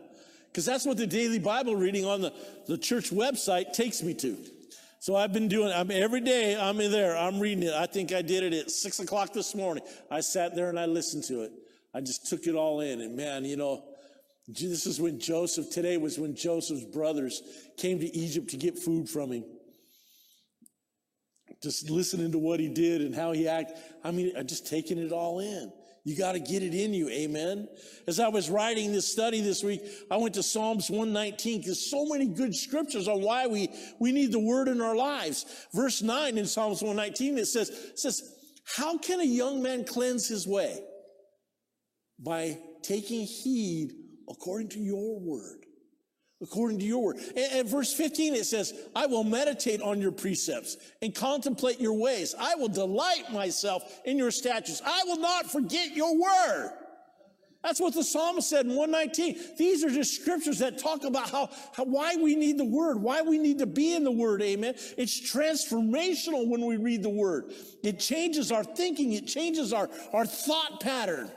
Because 0.48 0.66
that's 0.66 0.86
what 0.86 0.98
the 0.98 1.08
daily 1.08 1.40
Bible 1.40 1.76
reading 1.76 2.06
on 2.06 2.22
the, 2.22 2.34
the 2.68 2.78
church 2.78 3.12
website 3.12 3.74
takes 3.74 4.04
me 4.04 4.14
to. 4.16 4.38
So 5.00 5.16
I've 5.16 5.32
been 5.32 5.48
doing, 5.48 5.72
I'm 5.72 5.92
every 5.92 6.20
day 6.20 6.60
I'm 6.60 6.80
in 6.82 6.92
there, 6.92 7.18
I'm 7.18 7.40
reading 7.40 7.64
it. 7.64 7.74
I 7.74 7.86
think 7.86 8.12
I 8.12 8.22
did 8.22 8.44
it 8.44 8.54
at 8.54 8.70
six 8.72 9.00
o'clock 9.00 9.32
this 9.32 9.56
morning. 9.56 9.84
I 10.12 10.20
sat 10.20 10.56
there 10.56 10.70
and 10.70 10.78
I 10.78 10.88
listened 10.88 11.24
to 11.26 11.44
it. 11.44 11.52
I 11.93 12.02
just 12.02 12.28
took 12.28 12.45
it 12.45 12.56
all 12.56 12.82
in. 12.82 13.02
And 13.02 13.15
man, 13.15 13.45
you 13.45 13.58
know, 13.58 13.84
this 14.47 14.86
is 14.86 14.99
when 14.99 15.19
Joseph, 15.19 15.69
today 15.69 15.97
was 15.97 16.17
when 16.17 16.36
Joseph's 16.36 16.86
brothers 16.86 17.41
came 17.78 17.99
to 17.99 18.17
Egypt 18.17 18.49
to 18.49 18.58
get 18.58 18.78
food 18.78 19.10
from 19.10 19.32
him. 19.32 19.43
Just 21.62 21.89
listening 21.89 22.32
to 22.32 22.39
what 22.39 22.60
he 22.60 22.69
did 22.69 23.02
and 23.02 23.13
how 23.13 23.32
he 23.32 23.47
acted. 23.47 23.78
I 24.04 24.12
mean, 24.12 24.32
I 24.38 24.43
just 24.43 24.67
taking 24.67 24.97
it 24.97 25.12
all 25.12 25.39
in. 25.39 25.71
You 26.06 26.15
got 26.15 26.32
to 26.32 26.39
get 26.39 26.63
it 26.63 26.73
in 26.73 26.93
you. 26.93 27.10
Amen. 27.10 27.67
As 28.08 28.19
I 28.19 28.30
was 28.30 28.49
writing 28.49 28.91
this 28.91 29.12
study 29.12 29.41
this 29.41 29.63
week, 29.63 29.82
I 30.10 30.17
went 30.17 30.34
to 30.36 30.43
Psalms 30.43 30.89
119 30.89 31.62
because 31.62 31.91
so 31.91 32.06
many 32.06 32.28
good 32.28 32.56
scriptures 32.56 33.08
on 33.08 33.21
why 33.21 33.47
we, 33.47 33.69
we 33.99 34.12
need 34.12 34.32
the 34.32 34.39
word 34.39 34.69
in 34.69 34.82
our 34.82 34.95
lives. 34.95 35.67
Verse 35.73 36.02
9 36.02 36.38
in 36.38 36.45
Psalms 36.45 36.82
119, 36.82 37.38
it 37.38 37.45
says, 37.45 37.69
it 37.69 37.99
says, 37.99 38.36
how 38.75 38.97
can 38.97 39.19
a 39.19 39.25
young 39.25 39.62
man 39.62 39.84
cleanse 39.84 40.28
his 40.28 40.47
way? 40.47 40.80
By 42.21 42.58
taking 42.82 43.25
heed 43.25 43.93
according 44.29 44.69
to 44.69 44.79
your 44.79 45.19
word. 45.19 45.65
according 46.41 46.79
to 46.79 46.86
your 46.86 47.03
word. 47.03 47.17
And, 47.36 47.67
verse 47.67 47.91
15, 47.91 48.34
it 48.34 48.45
says, 48.45 48.73
I 48.95 49.08
will 49.08 49.25
meditate 49.25 49.82
on 49.82 49.99
your 49.99 50.13
precepts 50.13 50.77
and 51.01 51.13
contemplate 51.13 51.82
your 51.82 51.93
ways. 51.93 52.34
I 52.39 52.55
will 52.55 52.69
delight 52.69 53.32
myself 53.34 53.84
in 54.05 54.17
your 54.17 54.32
statutes. 54.32 54.82
I 54.86 55.03
will 55.05 55.19
not 55.19 55.51
forget 55.51 55.95
your 55.95 56.15
word. 56.17 56.71
That's 57.62 57.82
what 57.82 57.93
the 57.93 58.05
psalmist 58.05 58.49
said 58.49 58.65
in 58.65 58.75
119. 58.75 59.58
These 59.58 59.84
are 59.84 59.89
just 59.89 60.21
scriptures 60.21 60.60
that 60.60 60.77
talk 60.77 61.03
about 61.03 61.29
how, 61.29 61.49
how, 61.73 61.84
why 61.84 62.15
we 62.15 62.36
need 62.36 62.58
the 62.58 62.63
word, 62.63 63.01
why 63.01 63.21
we 63.21 63.38
need 63.38 63.60
to 63.60 63.65
be 63.65 63.93
in 63.93 64.05
the 64.05 64.12
word. 64.12 64.41
Amen. 64.41 64.75
It's 64.97 65.19
transformational 65.19 66.47
when 66.47 66.65
we 66.65 66.77
read 66.77 67.03
the 67.03 67.10
word. 67.10 67.51
It 67.84 67.99
changes 67.99 68.53
our 68.53 68.63
thinking. 68.63 69.12
It 69.12 69.27
changes 69.27 69.73
our, 69.73 69.89
our 70.13 70.25
thought 70.25 70.79
pattern. 70.79 71.29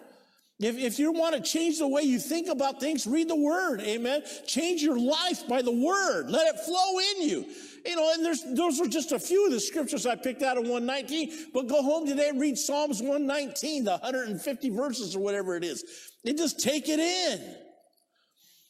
If, 0.64 0.79
if 0.79 0.98
you 0.98 1.12
want 1.12 1.35
to 1.35 1.40
change 1.40 1.79
the 1.79 1.88
way 1.88 2.03
you 2.03 2.18
think 2.18 2.48
about 2.48 2.79
things, 2.79 3.07
read 3.07 3.29
the 3.29 3.37
word. 3.37 3.81
Amen. 3.81 4.22
Change 4.46 4.83
your 4.83 4.98
life 4.98 5.46
by 5.48 5.62
the 5.62 5.72
word. 5.72 6.31
Let 6.31 6.55
it 6.55 6.61
flow 6.61 6.98
in 6.98 7.29
you. 7.29 7.46
You 7.85 7.96
know, 7.96 8.12
and 8.14 8.25
there's, 8.25 8.44
those 8.55 8.81
are 8.81 8.87
just 8.87 9.11
a 9.12 9.18
few 9.18 9.46
of 9.46 9.53
the 9.53 9.59
scriptures 9.59 10.07
I 10.07 10.14
picked 10.14 10.42
out 10.42 10.57
of 10.57 10.62
119, 10.62 11.48
but 11.53 11.66
go 11.66 11.83
home 11.83 12.07
today 12.07 12.29
and 12.29 12.40
read 12.40 12.57
Psalms 12.57 13.01
119, 13.01 13.85
the 13.85 13.90
150 13.92 14.70
verses 14.70 15.16
or 15.16 15.18
whatever 15.18 15.57
it 15.57 15.64
is. 15.64 16.12
And 16.25 16.38
just 16.38 16.61
take 16.61 16.88
it 16.88 17.01
in. 17.01 17.57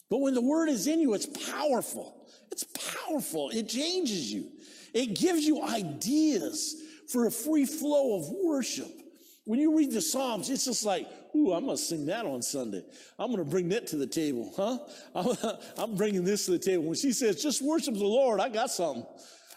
But 0.08 0.18
when 0.18 0.34
the 0.34 0.42
word 0.42 0.68
is 0.68 0.86
in 0.86 1.00
you, 1.00 1.12
it's 1.12 1.26
powerful. 1.26 2.26
It's 2.50 2.64
powerful. 2.64 3.50
It 3.50 3.68
changes 3.68 4.32
you. 4.32 4.50
It 4.94 5.18
gives 5.18 5.44
you 5.44 5.62
ideas 5.62 6.76
for 7.08 7.26
a 7.26 7.30
free 7.30 7.66
flow 7.66 8.16
of 8.16 8.30
worship. 8.44 9.01
When 9.44 9.58
you 9.58 9.76
read 9.76 9.90
the 9.90 10.00
Psalms, 10.00 10.48
it's 10.50 10.64
just 10.64 10.84
like, 10.84 11.08
ooh, 11.34 11.52
I'm 11.52 11.64
going 11.64 11.76
to 11.76 11.82
sing 11.82 12.06
that 12.06 12.26
on 12.26 12.42
Sunday. 12.42 12.84
I'm 13.18 13.26
going 13.32 13.44
to 13.44 13.50
bring 13.50 13.68
that 13.70 13.88
to 13.88 13.96
the 13.96 14.06
table, 14.06 14.52
huh? 14.56 14.78
I'm, 15.76 15.96
bringing 15.96 16.24
this 16.24 16.46
to 16.46 16.52
the 16.52 16.58
table. 16.58 16.84
When 16.84 16.94
she 16.94 17.12
says, 17.12 17.42
just 17.42 17.60
worship 17.60 17.94
the 17.94 18.04
Lord, 18.04 18.38
I 18.38 18.48
got 18.48 18.70
something. 18.70 19.04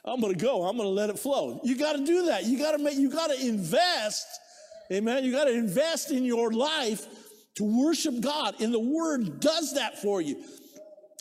I'm 0.03 0.21
going 0.21 0.33
to 0.33 0.39
go. 0.39 0.63
I'm 0.63 0.75
going 0.75 0.89
to 0.89 0.93
let 0.93 1.09
it 1.09 1.19
flow. 1.19 1.59
You 1.63 1.77
got 1.77 1.93
to 1.93 2.05
do 2.05 2.25
that. 2.27 2.45
You 2.45 2.57
got 2.57 2.71
to 2.71 2.79
make, 2.79 2.97
you 2.97 3.11
got 3.11 3.27
to 3.27 3.39
invest. 3.47 4.27
Amen. 4.91 5.23
You 5.23 5.31
got 5.31 5.45
to 5.45 5.53
invest 5.53 6.11
in 6.11 6.23
your 6.23 6.51
life 6.51 7.05
to 7.55 7.63
worship 7.63 8.21
God. 8.21 8.61
And 8.61 8.73
the 8.73 8.79
word 8.79 9.39
does 9.39 9.75
that 9.75 10.01
for 10.01 10.21
you. 10.21 10.43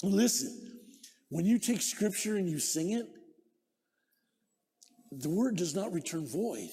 Listen, 0.03 0.79
when 1.29 1.44
you 1.44 1.59
take 1.59 1.83
scripture 1.83 2.37
and 2.37 2.48
you 2.48 2.59
sing 2.59 2.92
it, 2.92 3.07
the 5.12 5.29
word 5.29 5.57
does 5.57 5.74
not 5.74 5.92
return 5.92 6.27
void. 6.27 6.70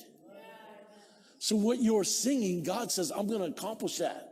So, 1.44 1.56
what 1.56 1.82
you're 1.82 2.04
singing, 2.04 2.62
God 2.62 2.92
says, 2.92 3.12
I'm 3.12 3.26
going 3.26 3.40
to 3.40 3.48
accomplish 3.48 3.98
that. 3.98 4.28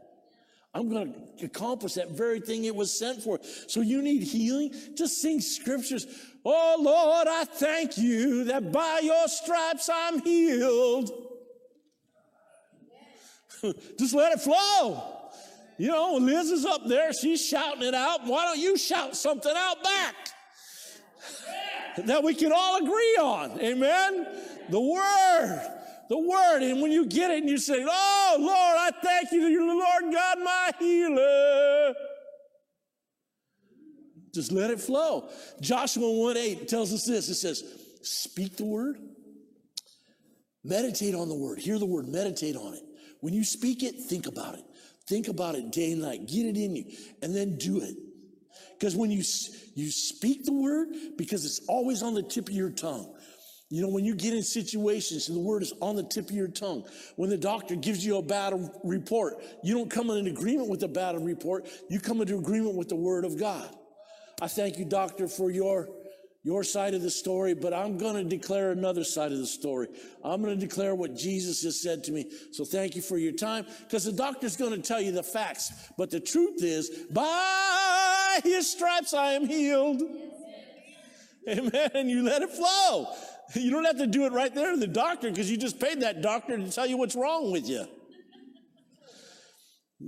I'm 0.75 0.91
going 0.91 1.15
to 1.39 1.45
accomplish 1.45 1.95
that 1.95 2.11
very 2.11 2.39
thing 2.39 2.65
it 2.65 2.75
was 2.75 2.95
sent 2.95 3.23
for. 3.23 3.39
So, 3.65 3.81
you 3.81 4.03
need 4.03 4.21
healing? 4.21 4.71
Just 4.93 5.19
sing 5.19 5.41
scriptures. 5.41 6.05
Oh, 6.45 6.77
Lord, 6.79 7.27
I 7.27 7.45
thank 7.45 7.97
you 7.97 8.43
that 8.43 8.71
by 8.71 8.99
your 9.01 9.27
stripes 9.27 9.89
I'm 9.91 10.19
healed. 10.19 11.09
Just 13.97 14.13
let 14.13 14.33
it 14.33 14.41
flow. 14.41 15.01
You 15.79 15.87
know, 15.87 16.17
Liz 16.17 16.51
is 16.51 16.63
up 16.63 16.87
there, 16.87 17.11
she's 17.11 17.43
shouting 17.43 17.81
it 17.81 17.95
out. 17.95 18.27
Why 18.27 18.45
don't 18.45 18.59
you 18.59 18.77
shout 18.77 19.17
something 19.17 19.53
out 19.55 19.83
back? 19.83 20.15
that 22.05 22.23
we 22.23 22.35
can 22.35 22.51
all 22.51 22.77
agree 22.77 23.17
on. 23.19 23.59
Amen? 23.59 24.27
The 24.69 24.79
Word 24.79 25.78
the 26.09 26.17
word. 26.17 26.63
And 26.63 26.81
when 26.81 26.91
you 26.91 27.05
get 27.05 27.31
it 27.31 27.39
and 27.39 27.49
you 27.49 27.57
say, 27.57 27.85
Oh, 27.87 28.35
Lord, 28.39 28.51
I 28.51 28.91
thank 29.01 29.31
you, 29.31 29.41
you're 29.47 29.65
the 29.65 29.73
Lord 29.73 30.13
God, 30.13 30.39
my 30.43 30.71
healer. 30.79 31.93
Just 34.33 34.51
let 34.51 34.69
it 34.69 34.79
flow. 34.79 35.29
Joshua 35.61 36.11
1 36.11 36.37
8 36.37 36.67
tells 36.67 36.93
us 36.93 37.05
this 37.05 37.29
it 37.29 37.35
says, 37.35 37.63
Speak 38.01 38.57
the 38.57 38.65
word, 38.65 38.97
meditate 40.63 41.15
on 41.15 41.29
the 41.29 41.35
word, 41.35 41.59
hear 41.59 41.79
the 41.79 41.85
word, 41.85 42.07
meditate 42.07 42.55
on 42.55 42.73
it. 42.73 42.83
When 43.21 43.33
you 43.33 43.43
speak 43.43 43.83
it, 43.83 43.95
think 43.95 44.27
about 44.27 44.55
it. 44.55 44.63
Think 45.07 45.27
about 45.27 45.55
it 45.55 45.71
day 45.71 45.91
and 45.91 46.01
night. 46.01 46.27
Get 46.27 46.45
it 46.45 46.55
in 46.55 46.75
you, 46.75 46.85
and 47.21 47.35
then 47.35 47.57
do 47.57 47.81
it. 47.81 47.95
Because 48.77 48.95
when 48.95 49.11
you, 49.11 49.23
you 49.75 49.91
speak 49.91 50.45
the 50.45 50.53
word, 50.53 50.89
because 51.17 51.43
it's 51.43 51.59
always 51.67 52.01
on 52.01 52.13
the 52.13 52.23
tip 52.23 52.47
of 52.47 52.53
your 52.53 52.69
tongue, 52.69 53.13
you 53.69 53.83
know, 53.83 53.89
when 53.89 54.03
you 54.03 54.15
get 54.15 54.33
in 54.33 54.41
situations 54.41 55.27
and 55.27 55.37
the 55.37 55.41
word 55.41 55.61
is 55.61 55.73
on 55.79 55.95
the 55.95 56.03
tip 56.03 56.29
of 56.29 56.35
your 56.35 56.47
tongue, 56.47 56.85
when 57.17 57.29
the 57.29 57.37
doctor 57.37 57.75
gives 57.75 58.03
you 58.03 58.17
a 58.17 58.21
bad 58.21 58.53
report, 58.83 59.43
you 59.63 59.75
don't 59.75 59.91
come 59.91 60.09
in 60.09 60.25
agreement 60.25 60.69
with 60.69 60.79
the 60.79 60.87
bad 60.87 61.23
report, 61.23 61.67
you 61.87 61.99
come 61.99 62.19
into 62.21 62.37
agreement 62.37 62.75
with 62.75 62.89
the 62.89 62.95
word 62.95 63.25
of 63.25 63.39
God. 63.39 63.69
I 64.41 64.47
thank 64.47 64.79
you, 64.79 64.85
doctor, 64.85 65.27
for 65.27 65.51
your 65.51 65.89
your 66.41 66.63
side 66.63 66.93
of 66.93 67.01
the 67.01 67.09
story, 67.09 67.53
but 67.53 67.73
I'm 67.73 67.97
going 67.97 68.15
to 68.15 68.23
declare 68.23 68.71
another 68.71 69.03
side 69.03 69.33
of 69.33 69.37
the 69.37 69.45
story. 69.45 69.87
I'm 70.23 70.41
going 70.41 70.57
to 70.57 70.65
declare 70.67 70.95
what 70.95 71.13
Jesus 71.13 71.63
has 71.63 71.81
said 71.81 72.05
to 72.05 72.13
me. 72.13 72.31
So 72.53 72.63
thank 72.63 72.95
you 72.95 73.01
for 73.01 73.17
your 73.17 73.33
time 73.33 73.65
because 73.81 74.05
the 74.05 74.13
doctor's 74.13 74.55
going 74.55 74.71
to 74.71 74.81
tell 74.81 75.01
you 75.01 75.11
the 75.11 75.21
facts. 75.21 75.91
But 75.97 76.11
the 76.11 76.21
truth 76.21 76.63
is, 76.63 76.89
by 77.11 78.39
his 78.43 78.71
stripes 78.71 79.13
I 79.13 79.33
am 79.33 79.47
healed. 79.47 80.01
Amen. 81.47 81.89
And 81.93 82.09
you 82.09 82.23
let 82.23 82.41
it 82.41 82.51
flow. 82.51 83.07
You 83.55 83.71
don't 83.71 83.85
have 83.85 83.97
to 83.97 84.07
do 84.07 84.25
it 84.25 84.31
right 84.31 84.53
there 84.53 84.71
to 84.71 84.77
the 84.77 84.87
doctor 84.87 85.29
because 85.29 85.49
you 85.49 85.57
just 85.57 85.79
paid 85.79 86.01
that 86.01 86.21
doctor 86.21 86.57
to 86.57 86.71
tell 86.71 86.85
you 86.85 86.97
what's 86.97 87.15
wrong 87.15 87.51
with 87.51 87.67
you. 87.67 87.85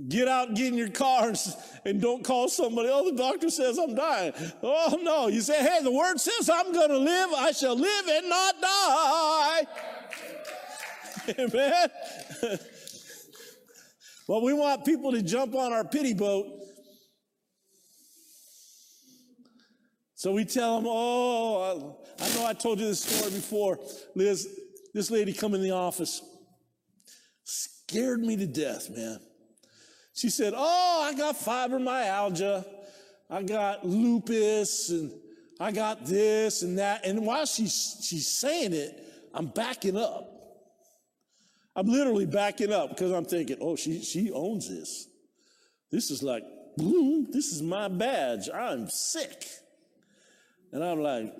Get 0.08 0.26
out, 0.26 0.54
get 0.54 0.68
in 0.68 0.74
your 0.74 0.88
car, 0.88 1.34
and 1.84 2.00
don't 2.00 2.24
call 2.24 2.48
somebody. 2.48 2.88
Oh, 2.90 3.10
the 3.10 3.16
doctor 3.16 3.50
says 3.50 3.76
I'm 3.78 3.94
dying. 3.94 4.32
Oh, 4.62 4.98
no. 5.02 5.26
You 5.26 5.42
say, 5.42 5.62
hey, 5.62 5.82
the 5.82 5.90
word 5.90 6.18
says 6.18 6.48
I'm 6.48 6.72
going 6.72 6.88
to 6.88 6.96
live. 6.96 7.30
I 7.34 7.52
shall 7.52 7.76
live 7.76 8.08
and 8.08 8.28
not 8.28 8.60
die. 8.62 9.66
Amen. 11.38 11.88
well, 14.26 14.40
we 14.42 14.54
want 14.54 14.86
people 14.86 15.12
to 15.12 15.20
jump 15.20 15.54
on 15.54 15.74
our 15.74 15.84
pity 15.84 16.14
boat. 16.14 16.46
So 20.22 20.30
we 20.30 20.44
tell 20.44 20.76
them, 20.76 20.86
oh, 20.88 21.96
I 22.20 22.34
know 22.36 22.46
I 22.46 22.52
told 22.52 22.78
you 22.78 22.86
this 22.86 23.02
story 23.02 23.32
before. 23.32 23.80
Liz, 24.14 24.48
this 24.94 25.10
lady 25.10 25.32
come 25.32 25.52
in 25.52 25.60
the 25.60 25.72
office, 25.72 26.22
scared 27.42 28.20
me 28.20 28.36
to 28.36 28.46
death, 28.46 28.88
man. 28.88 29.18
She 30.14 30.30
said, 30.30 30.52
Oh, 30.56 31.02
I 31.02 31.18
got 31.18 31.34
fibromyalgia. 31.34 32.64
I 33.28 33.42
got 33.42 33.84
lupus 33.84 34.90
and 34.90 35.10
I 35.58 35.72
got 35.72 36.06
this 36.06 36.62
and 36.62 36.78
that. 36.78 37.04
And 37.04 37.26
while 37.26 37.44
she's, 37.44 38.06
she's 38.08 38.28
saying 38.28 38.74
it, 38.74 39.04
I'm 39.34 39.46
backing 39.46 39.96
up. 39.96 40.30
I'm 41.74 41.88
literally 41.88 42.26
backing 42.26 42.72
up 42.72 42.90
because 42.90 43.10
I'm 43.10 43.24
thinking, 43.24 43.56
oh, 43.60 43.74
she, 43.74 44.00
she 44.04 44.30
owns 44.30 44.68
this. 44.68 45.08
This 45.90 46.12
is 46.12 46.22
like, 46.22 46.44
boom, 46.76 47.26
this 47.32 47.46
is 47.52 47.60
my 47.60 47.88
badge. 47.88 48.48
I'm 48.54 48.88
sick. 48.88 49.48
And 50.72 50.82
I'm 50.82 51.00
like, 51.00 51.32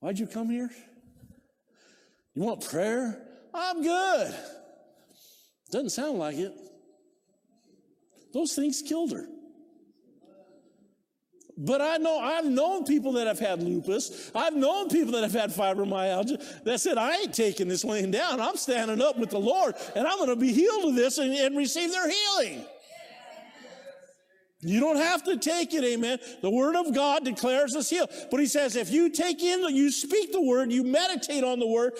Why'd 0.00 0.18
you 0.18 0.26
come 0.26 0.48
here? 0.48 0.70
You 2.34 2.42
want 2.42 2.66
prayer? 2.66 3.20
I'm 3.52 3.82
good. 3.82 4.34
Doesn't 5.70 5.90
sound 5.90 6.18
like 6.18 6.36
it. 6.36 6.52
Those 8.32 8.54
things 8.54 8.82
killed 8.82 9.12
her. 9.12 9.26
But 11.62 11.82
I 11.82 11.98
know, 11.98 12.18
I've 12.18 12.46
known 12.46 12.84
people 12.86 13.12
that 13.12 13.26
have 13.26 13.38
had 13.38 13.62
lupus. 13.62 14.30
I've 14.34 14.54
known 14.54 14.88
people 14.88 15.12
that 15.12 15.22
have 15.22 15.32
had 15.32 15.50
fibromyalgia 15.50 16.64
that 16.64 16.80
said, 16.80 16.96
I 16.96 17.16
ain't 17.16 17.34
taking 17.34 17.68
this 17.68 17.84
laying 17.84 18.10
down. 18.10 18.40
I'm 18.40 18.56
standing 18.56 19.02
up 19.02 19.18
with 19.18 19.28
the 19.28 19.38
Lord 19.38 19.74
and 19.94 20.06
I'm 20.06 20.16
going 20.16 20.30
to 20.30 20.36
be 20.36 20.52
healed 20.52 20.86
of 20.86 20.94
this 20.94 21.18
and, 21.18 21.34
and 21.34 21.56
receive 21.58 21.90
their 21.90 22.08
healing. 22.08 22.64
You 24.62 24.80
don't 24.80 24.96
have 24.96 25.24
to 25.24 25.38
take 25.38 25.72
it, 25.72 25.84
amen. 25.84 26.18
The 26.42 26.50
word 26.50 26.76
of 26.76 26.94
God 26.94 27.24
declares 27.24 27.74
us 27.74 27.88
healed. 27.88 28.10
But 28.30 28.40
he 28.40 28.46
says, 28.46 28.76
if 28.76 28.90
you 28.90 29.08
take 29.08 29.42
in, 29.42 29.74
you 29.74 29.90
speak 29.90 30.32
the 30.32 30.42
word, 30.42 30.70
you 30.70 30.84
meditate 30.84 31.44
on 31.44 31.58
the 31.58 31.66
word, 31.66 31.94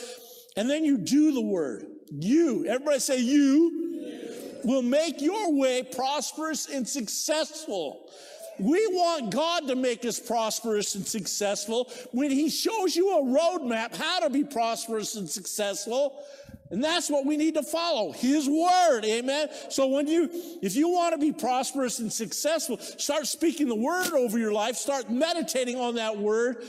and 0.57 0.69
then 0.69 0.85
you 0.85 0.99
do 0.99 1.33
the 1.33 1.41
word. 1.41 1.87
You, 2.11 2.67
everybody 2.67 2.99
say 2.99 3.21
you, 3.21 4.61
will 4.65 4.83
make 4.83 5.23
your 5.23 5.53
way 5.53 5.83
prosperous 5.83 6.69
and 6.69 6.87
successful. 6.87 8.11
We 8.59 8.87
want 8.89 9.31
God 9.31 9.69
to 9.69 9.75
make 9.75 10.05
us 10.05 10.21
prosperous 10.21 10.95
and 10.95 11.07
successful 11.07 11.91
when 12.13 12.31
He 12.31 12.51
shows 12.51 12.95
you 12.95 13.19
a 13.19 13.23
roadmap 13.23 13.97
how 13.97 14.21
to 14.21 14.29
be 14.29 14.45
prosperous 14.45 15.17
and 15.17 15.29
successful. 15.29 16.23
And 16.71 16.85
that's 16.85 17.11
what 17.11 17.27
we 17.27 17.37
need 17.37 17.55
to 17.55 17.65
follow, 17.65 18.13
His 18.13 18.49
Word. 18.49 19.05
Amen. 19.05 19.49
So 19.71 19.89
when 19.89 20.07
you, 20.07 20.31
if 20.63 20.77
you 20.77 20.89
want 20.89 21.15
to 21.15 21.19
be 21.19 21.33
prosperous 21.33 21.99
and 21.99 22.13
successful, 22.13 22.79
start 22.79 23.27
speaking 23.27 23.69
the 23.69 23.75
Word 23.75 24.13
over 24.13 24.39
your 24.39 24.53
life. 24.53 24.77
Start 24.77 25.11
meditating 25.11 25.77
on 25.77 25.97
that 25.97 26.17
Word. 26.17 26.65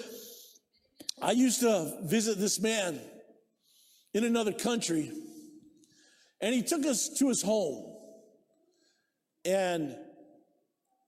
I 1.22 1.34
used 1.34 1.60
to 1.60 2.00
visit 2.02 2.40
this 2.40 2.60
man 2.60 3.00
in 4.14 4.24
another 4.24 4.52
country, 4.52 5.12
and 6.42 6.54
he 6.54 6.64
took 6.64 6.84
us 6.86 7.08
to 7.20 7.30
his 7.30 7.44
home. 7.44 7.96
And 9.46 9.96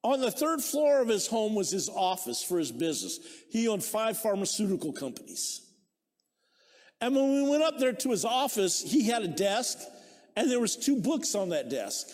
On 0.04 0.20
the 0.20 0.32
third 0.32 0.62
floor 0.62 1.02
of 1.02 1.08
his 1.08 1.28
home 1.28 1.56
was 1.56 1.72
his 1.72 1.88
office 1.88 2.44
for 2.44 2.60
his 2.60 2.72
business. 2.72 3.20
He 3.50 3.68
owned 3.70 3.84
five 3.84 4.18
pharmaceutical 4.18 4.92
companies. 4.92 5.62
And 7.04 7.14
when 7.14 7.34
we 7.34 7.50
went 7.50 7.64
up 7.64 7.80
there 7.80 7.92
to 7.92 8.12
his 8.12 8.24
office, 8.24 8.82
he 8.82 9.04
had 9.04 9.24
a 9.24 9.28
desk 9.28 9.78
and 10.38 10.50
there 10.50 10.62
was 10.62 10.78
two 10.78 11.02
books 11.02 11.36
on 11.36 11.50
that 11.50 11.68
desk. 11.68 12.08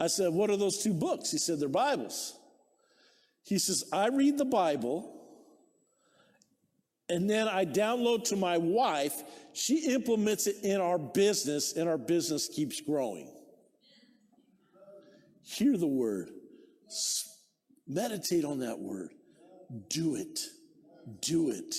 I 0.00 0.06
said, 0.06 0.32
"What 0.32 0.48
are 0.48 0.56
those 0.56 0.78
two 0.78 0.94
books?" 0.94 1.30
He 1.30 1.36
said, 1.36 1.60
"They're 1.60 1.68
Bibles." 1.68 2.32
He 3.42 3.58
says, 3.58 3.84
"I 3.92 4.06
read 4.06 4.38
the 4.38 4.46
Bible 4.46 5.12
and 7.10 7.28
then 7.28 7.48
I 7.48 7.66
download 7.66 8.24
to 8.28 8.36
my 8.36 8.56
wife. 8.56 9.22
She 9.52 9.92
implements 9.92 10.46
it 10.46 10.64
in 10.64 10.80
our 10.80 10.98
business 10.98 11.74
and 11.74 11.86
our 11.86 11.98
business 11.98 12.48
keeps 12.48 12.80
growing." 12.80 13.30
Hear 15.42 15.76
the 15.76 15.86
word. 15.86 16.32
Meditate 17.86 18.46
on 18.46 18.60
that 18.60 18.78
word. 18.78 19.12
Do 19.90 20.14
it. 20.14 20.40
Do 21.20 21.50
it. 21.50 21.74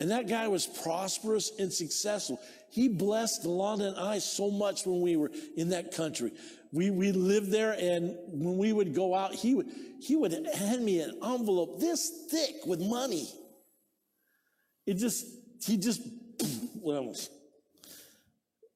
And 0.00 0.10
that 0.10 0.28
guy 0.28 0.48
was 0.48 0.66
prosperous 0.66 1.52
and 1.58 1.72
successful. 1.72 2.40
He 2.70 2.88
blessed 2.88 3.44
Alana 3.44 3.88
and 3.88 3.96
I 3.96 4.18
so 4.18 4.50
much 4.50 4.84
when 4.86 5.00
we 5.00 5.16
were 5.16 5.30
in 5.56 5.68
that 5.70 5.94
country. 5.94 6.32
We, 6.72 6.90
we 6.90 7.12
lived 7.12 7.52
there, 7.52 7.76
and 7.78 8.16
when 8.26 8.58
we 8.58 8.72
would 8.72 8.94
go 8.94 9.14
out, 9.14 9.32
he 9.32 9.54
would, 9.54 9.68
he 10.00 10.16
would 10.16 10.32
hand 10.54 10.84
me 10.84 11.00
an 11.00 11.20
envelope 11.22 11.78
this 11.78 12.26
thick 12.30 12.66
with 12.66 12.80
money. 12.80 13.28
It 14.84 14.94
just, 14.94 15.24
he 15.64 15.76
just, 15.76 16.02
well, 16.74 17.14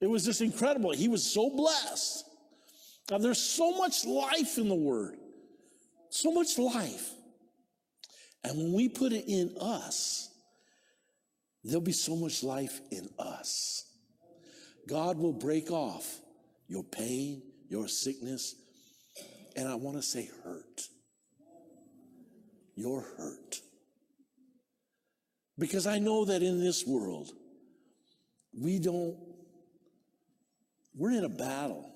it 0.01 0.07
was 0.07 0.25
just 0.25 0.41
incredible. 0.41 0.93
He 0.93 1.09
was 1.09 1.29
so 1.29 1.51
blessed. 1.51 2.25
Now, 3.11 3.19
there's 3.19 3.41
so 3.41 3.73
much 3.73 4.05
life 4.05 4.59
in 4.59 4.69
the 4.69 4.75
word, 4.75 5.17
so 6.11 6.31
much 6.31 6.57
life. 6.59 7.11
And 8.45 8.57
when 8.57 8.73
we 8.73 8.89
put 8.89 9.13
it 9.13 9.25
in 9.27 9.57
us, 9.61 10.31
there'll 11.65 11.81
be 11.81 11.93
so 11.93 12.17
much 12.17 12.43
life 12.43 12.81
in 12.91 13.09
us. 13.19 13.85
God 14.89 15.19
will 15.19 15.33
break 15.33 15.71
off 15.71 16.21
your 16.67 16.85
pain, 16.85 17.43
your 17.69 17.89
sickness, 17.89 18.55
and 19.57 19.69
I 19.69 19.75
want 19.75 19.97
to 19.97 20.03
say 20.03 20.31
hurt. 20.45 20.83
Your 22.75 23.03
hurt. 23.03 23.61
Because 25.59 25.87
I 25.87 25.99
know 25.99 26.25
that 26.27 26.43
in 26.43 26.61
this 26.61 26.87
world, 26.87 27.33
we 28.57 28.79
don't, 28.79 29.17
we're 30.95 31.11
in 31.11 31.25
a 31.25 31.29
battle. 31.29 31.93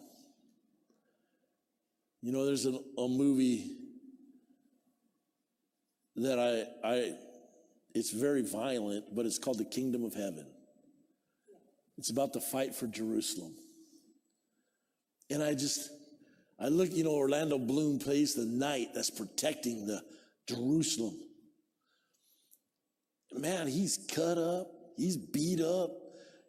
You 2.20 2.32
know, 2.32 2.44
there's 2.44 2.66
a, 2.66 2.70
a 2.98 3.08
movie 3.08 3.76
that 6.16 6.38
I, 6.38 6.88
I, 6.88 7.12
it's 7.94 8.10
very 8.10 8.42
violent, 8.42 9.14
but 9.14 9.26
it's 9.26 9.38
called 9.38 9.58
The 9.58 9.64
Kingdom 9.64 10.04
of 10.04 10.14
Heaven. 10.14 10.46
It's 11.98 12.10
about 12.10 12.32
the 12.32 12.40
fight 12.40 12.74
for 12.74 12.86
Jerusalem. 12.86 13.54
And 15.30 15.42
I 15.42 15.54
just, 15.54 15.90
I 16.58 16.68
look, 16.68 16.92
you 16.92 17.04
know, 17.04 17.12
Orlando 17.12 17.58
Bloom 17.58 17.98
plays 17.98 18.34
the 18.34 18.44
knight 18.44 18.88
that's 18.94 19.10
protecting 19.10 19.86
the 19.86 20.02
Jerusalem. 20.48 21.18
Man, 23.32 23.66
he's 23.66 23.98
cut 24.12 24.36
up, 24.36 24.70
he's 24.96 25.16
beat 25.16 25.60
up, 25.60 25.90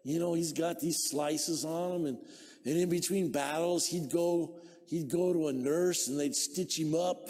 you 0.03 0.19
know, 0.19 0.33
he's 0.33 0.51
got 0.51 0.79
these 0.79 1.09
slices 1.09 1.63
on 1.63 1.91
him, 1.91 2.05
and, 2.07 2.17
and 2.65 2.77
in 2.77 2.89
between 2.89 3.31
battles, 3.31 3.85
he'd 3.87 4.11
go 4.11 4.59
he'd 4.87 5.09
go 5.09 5.31
to 5.31 5.47
a 5.47 5.53
nurse 5.53 6.07
and 6.07 6.19
they'd 6.19 6.35
stitch 6.35 6.77
him 6.77 6.93
up, 6.93 7.29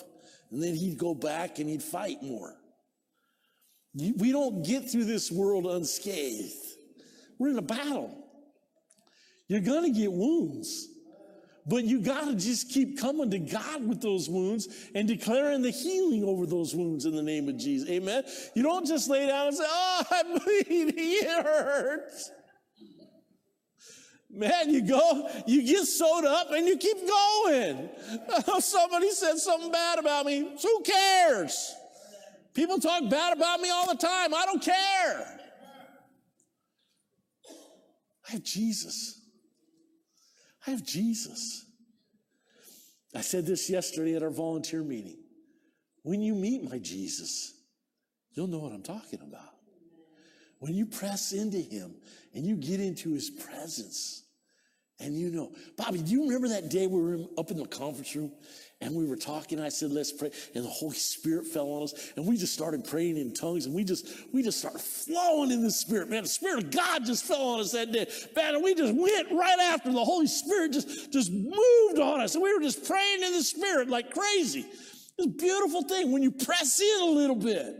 and 0.51 0.61
then 0.61 0.75
he'd 0.75 0.97
go 0.97 1.13
back 1.13 1.59
and 1.59 1.69
he'd 1.69 1.83
fight 1.83 2.21
more. 2.23 2.55
We 3.95 4.31
don't 4.31 4.65
get 4.65 4.89
through 4.89 5.05
this 5.05 5.31
world 5.31 5.65
unscathed. 5.65 6.55
We're 7.37 7.49
in 7.49 7.57
a 7.57 7.61
battle. 7.61 8.17
You're 9.47 9.61
going 9.61 9.93
to 9.93 9.99
get 9.99 10.11
wounds. 10.11 10.87
But 11.65 11.85
you 11.85 12.01
got 12.01 12.25
to 12.25 12.35
just 12.35 12.69
keep 12.71 12.99
coming 12.99 13.31
to 13.31 13.39
God 13.39 13.87
with 13.87 14.01
those 14.01 14.29
wounds 14.29 14.67
and 14.95 15.07
declaring 15.07 15.61
the 15.61 15.69
healing 15.69 16.25
over 16.25 16.45
those 16.45 16.75
wounds 16.75 17.05
in 17.05 17.15
the 17.15 17.23
name 17.23 17.47
of 17.47 17.57
Jesus. 17.57 17.89
Amen. 17.89 18.23
You 18.53 18.63
don't 18.63 18.85
just 18.85 19.09
lay 19.09 19.27
down 19.27 19.47
and 19.47 19.55
say, 19.55 19.63
Oh, 19.65 20.03
I'm. 20.11 20.41
It 20.45 21.45
hurts. 21.45 22.31
Man, 24.29 24.71
you 24.71 24.81
go, 24.81 25.29
you 25.45 25.61
get 25.61 25.85
sewed 25.85 26.25
up 26.25 26.51
and 26.51 26.67
you 26.67 26.75
keep 26.75 26.97
going. 27.07 27.89
Somebody 28.59 29.11
said 29.11 29.37
something 29.37 29.71
bad 29.71 29.99
about 29.99 30.25
me. 30.25 30.57
Who 30.59 30.81
cares? 30.81 31.75
People 32.53 32.79
talk 32.79 33.09
bad 33.09 33.35
about 33.35 33.59
me 33.59 33.69
all 33.69 33.87
the 33.87 33.97
time. 33.97 34.33
I 34.33 34.45
don't 34.45 34.61
care. 34.61 35.39
I 38.27 38.31
have 38.31 38.43
Jesus. 38.43 39.19
I 40.65 40.71
have 40.71 40.83
Jesus. 40.83 41.65
I 43.15 43.21
said 43.21 43.45
this 43.45 43.69
yesterday 43.69 44.15
at 44.15 44.23
our 44.23 44.29
volunteer 44.29 44.83
meeting. 44.83 45.17
When 46.03 46.21
you 46.21 46.35
meet 46.35 46.63
my 46.69 46.79
Jesus, 46.79 47.53
you'll 48.33 48.47
know 48.47 48.59
what 48.59 48.71
I'm 48.71 48.83
talking 48.83 49.19
about. 49.21 49.49
When 50.59 50.73
you 50.73 50.85
press 50.85 51.33
into 51.33 51.57
him 51.57 51.95
and 52.33 52.45
you 52.45 52.55
get 52.55 52.79
into 52.79 53.13
his 53.13 53.29
presence, 53.29 54.23
and 54.99 55.17
you 55.17 55.29
know, 55.29 55.51
Bobby, 55.77 56.01
do 56.01 56.11
you 56.11 56.23
remember 56.23 56.47
that 56.49 56.69
day 56.69 56.87
we 56.87 57.01
were 57.01 57.25
up 57.37 57.51
in 57.51 57.57
the 57.57 57.65
conference 57.65 58.15
room 58.15 58.31
and 58.83 58.93
we 58.93 59.05
were 59.05 59.15
talking? 59.15 59.59
I 59.59 59.69
said, 59.69 59.91
let's 59.91 60.11
pray. 60.11 60.29
And 60.53 60.65
the 60.65 60.69
Holy 60.69 60.95
Spirit 60.95 61.47
fell 61.47 61.67
on 61.67 61.83
us 61.83 62.11
and 62.17 62.27
we 62.27 62.37
just 62.37 62.53
started 62.53 62.83
praying 62.83 63.17
in 63.17 63.33
tongues 63.33 63.65
and 63.65 63.73
we 63.73 63.83
just, 63.83 64.07
we 64.33 64.43
just 64.43 64.59
started 64.59 64.81
flowing 64.81 65.51
in 65.51 65.63
the 65.63 65.71
Spirit. 65.71 66.09
Man, 66.09 66.23
the 66.23 66.29
Spirit 66.29 66.65
of 66.65 66.71
God 66.71 67.05
just 67.05 67.25
fell 67.25 67.41
on 67.41 67.59
us 67.61 67.71
that 67.71 67.91
day. 67.91 68.07
Man, 68.35 68.55
and 68.55 68.63
we 68.63 68.75
just 68.75 68.93
went 68.93 69.31
right 69.31 69.59
after 69.59 69.91
the 69.91 70.03
Holy 70.03 70.27
Spirit 70.27 70.73
just, 70.73 71.11
just 71.13 71.31
moved 71.31 71.99
on 71.99 72.19
us. 72.19 72.35
And 72.35 72.43
we 72.43 72.53
were 72.53 72.61
just 72.61 72.85
praying 72.85 73.23
in 73.23 73.31
the 73.31 73.43
Spirit 73.43 73.89
like 73.89 74.13
crazy. 74.13 74.65
It's 75.17 75.27
a 75.27 75.29
beautiful 75.29 75.83
thing 75.83 76.11
when 76.11 76.21
you 76.21 76.31
press 76.31 76.81
in 76.81 77.01
a 77.01 77.11
little 77.11 77.35
bit. 77.35 77.75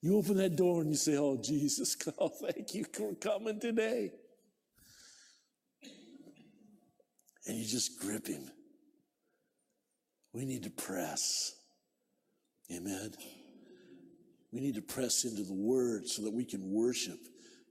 You 0.00 0.16
open 0.16 0.36
that 0.36 0.54
door 0.54 0.80
and 0.82 0.90
you 0.90 0.96
say, 0.96 1.16
Oh, 1.16 1.36
Jesus, 1.42 1.96
oh, 2.18 2.28
thank 2.28 2.74
you 2.74 2.84
for 2.92 3.14
coming 3.14 3.58
today. 3.58 4.12
and 7.46 7.56
you 7.56 7.64
just 7.64 8.00
grip 8.00 8.26
him. 8.26 8.50
We 10.36 10.44
need 10.44 10.64
to 10.64 10.70
press. 10.70 11.54
Amen. 12.70 13.12
We 14.52 14.60
need 14.60 14.74
to 14.74 14.82
press 14.82 15.24
into 15.24 15.42
the 15.42 15.54
word 15.54 16.06
so 16.06 16.20
that 16.24 16.32
we 16.32 16.44
can 16.44 16.72
worship 16.72 17.18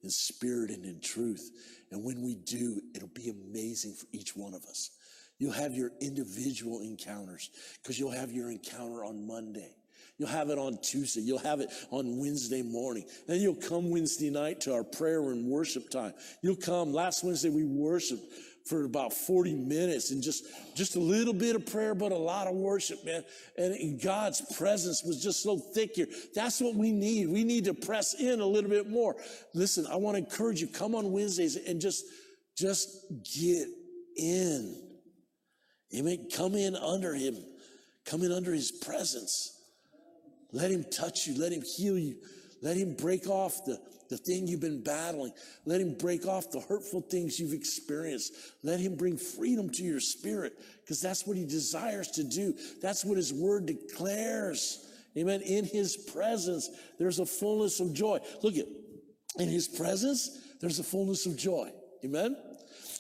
in 0.02 0.10
spirit 0.10 0.72
and 0.72 0.84
in 0.84 1.00
truth. 1.00 1.52
And 1.92 2.04
when 2.04 2.24
we 2.24 2.34
do, 2.34 2.82
it'll 2.96 3.08
be 3.10 3.30
amazing 3.30 3.94
for 3.94 4.08
each 4.12 4.36
one 4.36 4.56
of 4.56 4.66
us. 4.66 4.90
You'll 5.38 5.52
have 5.52 5.76
your 5.76 5.92
individual 6.02 6.82
encounters 6.82 7.52
because 7.84 8.00
you'll 8.00 8.10
have 8.10 8.32
your 8.32 8.50
encounter 8.50 9.06
on 9.06 9.28
Monday. 9.28 9.76
You'll 10.18 10.30
have 10.30 10.50
it 10.50 10.58
on 10.58 10.80
Tuesday. 10.82 11.22
You'll 11.22 11.38
have 11.38 11.60
it 11.60 11.70
on 11.92 12.18
Wednesday 12.18 12.64
morning. 12.64 13.06
Then 13.28 13.42
you'll 13.42 13.54
come 13.54 13.92
Wednesday 13.92 14.32
night 14.32 14.62
to 14.62 14.74
our 14.74 14.84
prayer 14.84 15.22
and 15.30 15.46
worship 15.46 15.92
time. 15.92 16.16
You'll 16.42 16.56
come. 16.56 16.94
Last 16.94 17.24
Wednesday 17.24 17.50
we 17.50 17.64
worshiped 17.64 18.24
for 18.66 18.84
about 18.84 19.14
40 19.14 19.54
minutes 19.54 20.10
and 20.10 20.24
just, 20.24 20.46
just 20.76 20.96
a 20.96 21.00
little 21.00 21.34
bit 21.34 21.56
of 21.56 21.68
prayer, 21.68 21.94
but 21.94 22.12
a 22.12 22.18
lot 22.18 22.48
of 22.48 22.56
worship, 22.56 23.06
man. 23.06 23.24
And 23.58 24.02
God's 24.02 24.42
presence 24.56 25.04
was 25.04 25.22
just 25.22 25.44
so 25.44 25.58
thick 25.58 25.96
here. 25.96 26.08
That's 26.34 26.60
what 26.60 26.76
we 26.76 26.92
need. 26.92 27.30
We 27.30 27.44
need 27.44 27.66
to 27.66 27.76
press 27.76 28.16
in 28.16 28.40
a 28.40 28.46
little 28.46 28.70
bit 28.70 28.90
more. 28.90 29.16
Listen, 29.54 29.86
I 29.86 29.98
want 29.98 30.18
to 30.18 30.24
encourage 30.24 30.62
you, 30.62 30.68
come 30.68 30.96
on 30.96 31.12
Wednesdays 31.12 31.58
and 31.58 31.80
just, 31.80 32.06
just 32.58 33.06
get 33.36 33.68
in. 34.18 34.82
Amen. 35.96 36.28
Come 36.36 36.56
in 36.56 36.76
under 36.76 37.14
him. 37.14 37.38
Come 38.06 38.24
in 38.24 38.32
under 38.32 38.52
his 38.52 38.72
presence. 38.72 39.62
Let 40.52 40.72
him 40.72 40.86
touch 40.92 41.28
you. 41.28 41.40
Let 41.40 41.52
him 41.52 41.62
heal 41.62 42.00
you. 42.00 42.16
Let 42.64 42.78
him 42.78 42.96
break 42.96 43.28
off 43.28 43.64
the, 43.66 43.80
the 44.10 44.18
thing 44.18 44.48
you've 44.48 44.62
been 44.62 44.84
battling. 44.84 45.32
Let 45.66 45.82
him 45.82 45.96
break 45.96 46.26
off 46.26 46.52
the 46.52 46.60
hurtful 46.60 47.02
things 47.02 47.40
you've 47.40 47.54
experienced. 47.54 48.34
Let 48.64 48.80
him 48.80 48.96
bring 48.96 49.18
freedom 49.18 49.70
to 49.72 49.84
your 49.84 50.00
spirit 50.00 50.54
because 50.82 51.02
that's 51.02 51.26
what 51.26 51.38
he 51.38 51.46
desires 51.46 52.12
to 52.12 52.24
do. 52.24 52.54
That's 52.82 53.04
what 53.04 53.18
his 53.18 53.34
word 53.34 53.66
declares. 53.66 54.92
Amen. 55.18 55.42
In 55.42 55.66
his 55.66 55.96
presence, 55.96 56.70
there's 57.00 57.20
a 57.20 57.26
fullness 57.26 57.80
of 57.80 57.94
joy. 57.94 58.20
Look 58.44 58.58
at, 58.58 58.66
in 59.40 59.50
his 59.50 59.68
presence, 59.68 60.40
there's 60.62 60.80
a 60.80 60.84
fullness 60.84 61.26
of 61.26 61.38
joy. 61.38 61.72
Amen. 62.04 62.36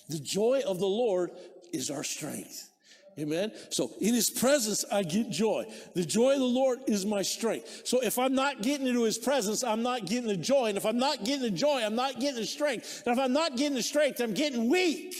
The 0.09 0.19
joy 0.19 0.61
of 0.65 0.79
the 0.79 0.85
Lord 0.85 1.31
is 1.73 1.89
our 1.89 2.03
strength. 2.03 2.69
Amen. 3.17 3.53
So 3.69 3.91
in 4.01 4.13
his 4.13 4.29
presence, 4.29 4.83
I 4.91 5.03
get 5.03 5.29
joy. 5.29 5.65
The 5.93 6.03
joy 6.03 6.33
of 6.33 6.39
the 6.39 6.45
Lord 6.45 6.79
is 6.87 7.05
my 7.05 7.21
strength. 7.21 7.83
So 7.85 8.01
if 8.01 8.19
I'm 8.19 8.35
not 8.35 8.61
getting 8.61 8.87
into 8.87 9.03
his 9.03 9.17
presence, 9.17 9.63
I'm 9.63 9.81
not 9.81 10.05
getting 10.05 10.27
the 10.27 10.35
joy. 10.35 10.65
And 10.65 10.77
if 10.77 10.85
I'm 10.85 10.97
not 10.97 11.23
getting 11.23 11.43
the 11.43 11.49
joy, 11.49 11.81
I'm 11.81 11.95
not 11.95 12.19
getting 12.19 12.41
the 12.41 12.45
strength. 12.45 13.03
And 13.05 13.17
if 13.17 13.23
I'm 13.23 13.31
not 13.31 13.55
getting 13.55 13.75
the 13.75 13.83
strength, 13.83 14.19
I'm 14.19 14.33
getting 14.33 14.69
weak. 14.69 15.15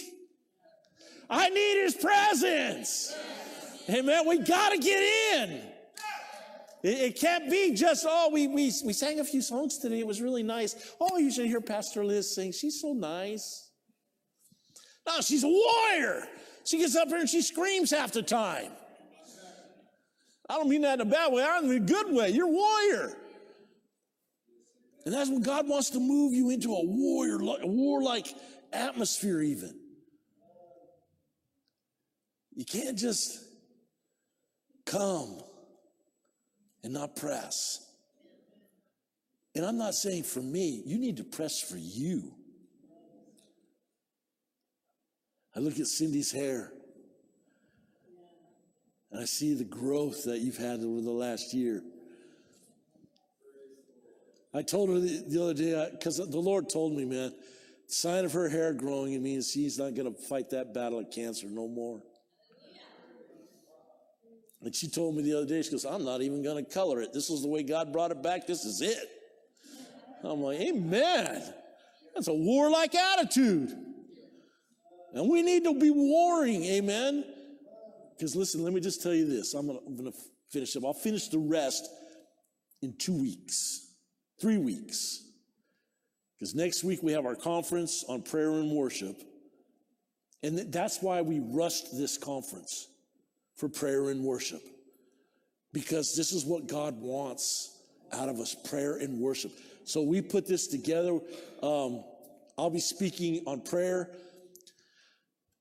I 1.30 1.50
need 1.50 1.84
his 1.84 1.96
presence. 1.96 3.16
Amen. 3.90 4.28
We 4.28 4.40
got 4.40 4.74
to 4.74 4.78
get 4.78 5.02
in. 5.02 5.62
It, 6.84 7.00
it, 7.00 7.20
can't 7.20 7.50
be 7.50 7.74
just, 7.74 8.06
oh, 8.08 8.30
we, 8.32 8.48
we, 8.48 8.74
we 8.84 8.94
sang 8.94 9.20
a 9.22 9.24
few 9.24 9.42
songs 9.42 9.78
today. 9.78 10.00
It 10.00 10.08
was 10.08 10.22
really 10.22 10.44
nice. 10.44 10.94
Oh, 11.00 11.18
you 11.18 11.32
should 11.32 11.48
hear 11.48 11.62
Pastor 11.62 12.04
Liz 12.04 12.36
sing. 12.36 12.52
She's 12.52 12.82
so 12.82 12.94
nice. 12.94 13.70
No, 15.08 15.22
she's 15.22 15.44
a 15.44 15.48
warrior. 15.48 16.28
She 16.66 16.80
gets 16.80 16.96
up 16.96 17.08
here 17.08 17.20
and 17.20 17.30
she 17.30 17.42
screams 17.42 17.92
half 17.92 18.12
the 18.12 18.24
time. 18.24 18.72
I 20.50 20.56
don't 20.56 20.70
mean 20.70 20.82
that 20.82 21.00
in 21.00 21.08
a 21.08 21.10
bad 21.10 21.32
way. 21.32 21.44
I 21.44 21.62
mean 21.62 21.72
in 21.72 21.84
a 21.84 21.86
good 21.86 22.12
way. 22.12 22.30
You're 22.30 22.48
a 22.48 22.52
warrior. 22.52 23.18
And 25.06 25.14
that's 25.14 25.30
when 25.30 25.42
God 25.42 25.68
wants 25.68 25.92
to 25.92 26.00
move 26.00 26.34
you 26.34 26.50
into 26.50 26.74
a 26.74 26.84
warrior, 26.84 27.36
a 27.62 27.68
warlike 27.68 28.28
atmosphere, 28.74 29.42
even. 29.42 29.80
You 32.56 32.66
can't 32.66 32.98
just 32.98 33.40
come 34.86 35.40
and 36.84 36.94
not 36.94 37.16
press. 37.16 37.82
And 39.54 39.66
I'm 39.66 39.78
not 39.78 39.94
saying 39.94 40.24
for 40.24 40.42
me, 40.42 40.82
you 40.86 40.98
need 40.98 41.18
to 41.18 41.24
press 41.24 41.62
for 41.62 41.78
you. 41.78 42.34
I 45.56 45.60
look 45.60 45.80
at 45.80 45.88
Cindy's 45.88 46.32
hair 46.32 46.72
and 49.12 49.22
I 49.22 49.26
see 49.26 49.54
the 49.54 49.64
growth 49.64 50.26
that 50.26 50.40
you've 50.40 50.58
had 50.58 50.82
over 50.84 51.02
the 51.02 51.12
last 51.12 51.54
year. 51.54 51.82
I 54.54 54.62
told 54.62 54.90
her 54.90 55.00
the, 55.00 55.24
the 55.28 55.42
other 55.42 55.54
day, 55.54 55.90
because 55.92 56.18
the 56.18 56.40
Lord 56.40 56.70
told 56.70 56.94
me, 56.94 57.06
man, 57.06 57.34
sign 57.88 58.26
of 58.26 58.34
her 58.34 58.50
hair 58.50 58.74
growing, 58.74 59.14
it 59.14 59.22
means 59.22 59.52
she's 59.52 59.78
not 59.78 59.96
going 59.96 60.14
to 60.14 60.22
fight 60.22 60.50
that 60.50 60.74
battle 60.74 61.00
of 61.00 61.12
cancer 61.12 61.48
no 61.50 61.68
more. 61.68 62.02
And 64.62 64.76
she 64.76 64.90
told 64.90 65.16
me 65.16 65.24
the 65.24 65.38
other 65.38 65.46
day, 65.46 65.62
she 65.62 65.72
goes, 65.72 65.86
I'm 65.86 66.04
not 66.04 66.22
even 66.22 66.42
going 66.42 66.64
to 66.64 66.70
color 66.70 67.02
it. 67.02 67.14
This 67.14 67.30
is 67.30 67.42
the 67.42 67.48
way 67.48 67.64
God 67.64 67.94
brought 67.94 68.12
it 68.12 68.22
back. 68.24 68.48
This 68.48 68.66
is 68.66 68.82
it. 68.82 69.10
I'm 70.24 70.42
like, 70.42 70.60
Amen. 70.60 71.54
That's 72.16 72.28
a 72.28 72.34
warlike 72.34 72.96
attitude. 72.96 73.95
And 75.16 75.30
we 75.30 75.42
need 75.42 75.64
to 75.64 75.80
be 75.80 75.90
warring, 75.90 76.64
amen. 76.66 77.24
Because 78.16 78.36
listen, 78.36 78.64
let 78.64 78.74
me 78.74 78.82
just 78.82 79.02
tell 79.02 79.14
you 79.14 79.28
this. 79.28 79.56
I'm 79.56 79.66
going 79.68 80.12
to 80.12 80.18
finish 80.52 80.76
up. 80.76 80.86
I'll 80.86 80.94
finish 80.94 81.30
the 81.30 81.40
rest 81.40 81.90
in 82.84 82.94
two 82.98 83.20
weeks 83.20 83.86
three 84.40 84.58
weeks. 84.58 85.24
Because 86.38 86.54
next 86.54 86.84
week 86.84 87.02
we 87.02 87.14
have 87.14 87.26
our 87.26 87.36
conference 87.36 88.04
on 88.08 88.22
prayer 88.22 88.52
and 88.52 88.72
worship. 88.72 89.22
And 90.44 90.72
that's 90.72 91.02
why 91.02 91.22
we 91.22 91.40
rushed 91.40 91.98
this 91.98 92.18
conference 92.18 92.88
for 93.56 93.70
prayer 93.70 94.10
and 94.10 94.24
worship. 94.24 94.62
Because 95.72 96.16
this 96.16 96.32
is 96.32 96.46
what 96.46 96.68
God 96.68 97.00
wants 97.00 97.76
out 98.14 98.30
of 98.30 98.40
us 98.40 98.56
prayer 98.70 98.98
and 98.98 99.20
worship. 99.20 99.52
So 99.86 100.02
we 100.02 100.22
put 100.22 100.46
this 100.46 100.68
together. 100.68 101.20
Um, 101.64 102.04
I'll 102.58 102.70
be 102.70 102.80
speaking 102.80 103.44
on 103.46 103.62
prayer 103.62 104.10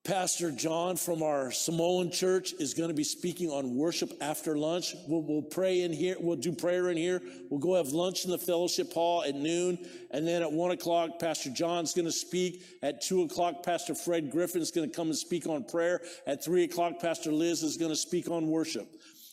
Pastor 0.05 0.51
John 0.51 0.97
from 0.97 1.23
our 1.23 1.51
Samoan 1.51 2.11
church 2.11 2.53
is 2.61 2.75
going 2.75 2.91
to 2.91 2.95
be 2.95 3.05
speaking 3.05 3.49
on 3.49 3.75
worship 3.75 4.13
after 4.21 4.55
lunch. 4.55 4.95
We'll, 5.09 5.23
we'll, 5.23 5.41
pray 5.41 5.81
in 5.81 5.95
here. 5.95 6.17
We'll 6.21 6.37
do 6.37 6.53
prayer 6.53 6.91
in 6.91 6.99
here. 6.99 7.23
We'll 7.49 7.59
go 7.61 7.77
have 7.77 7.89
lunch 7.89 8.27
in 8.27 8.31
the 8.31 8.37
fellowship 8.37 8.93
hall 8.93 9.25
at 9.25 9.35
noon. 9.35 9.79
And 10.11 10.29
then 10.29 10.43
at 10.43 10.53
one 10.53 10.73
o'clock, 10.73 11.19
Pastor 11.19 11.49
John's 11.49 11.95
going 11.95 12.05
to 12.05 12.13
speak. 12.13 12.65
At 12.83 13.01
two 13.01 13.23
o'clock, 13.23 13.63
Pastor 13.63 13.95
Fred 13.95 14.31
Griffin 14.31 14.61
is 14.61 14.71
going 14.71 14.91
to 14.91 14.95
come 14.95 15.07
and 15.07 15.17
speak 15.17 15.47
on 15.47 15.65
prayer. 15.65 16.03
At 16.27 16.45
three 16.45 16.65
o'clock, 16.65 17.01
Pastor 17.01 17.33
Liz 17.33 17.63
is 17.63 17.79
going 17.79 17.91
to 17.91 17.97
speak 17.97 18.31
on 18.31 18.49
worship. 18.49 18.87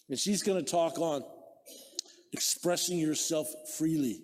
And 0.08 0.18
she's 0.18 0.42
going 0.42 0.64
to 0.64 0.72
talk 0.72 0.98
on 1.00 1.22
expressing 2.32 2.98
yourself 2.98 3.48
freely. 3.78 4.22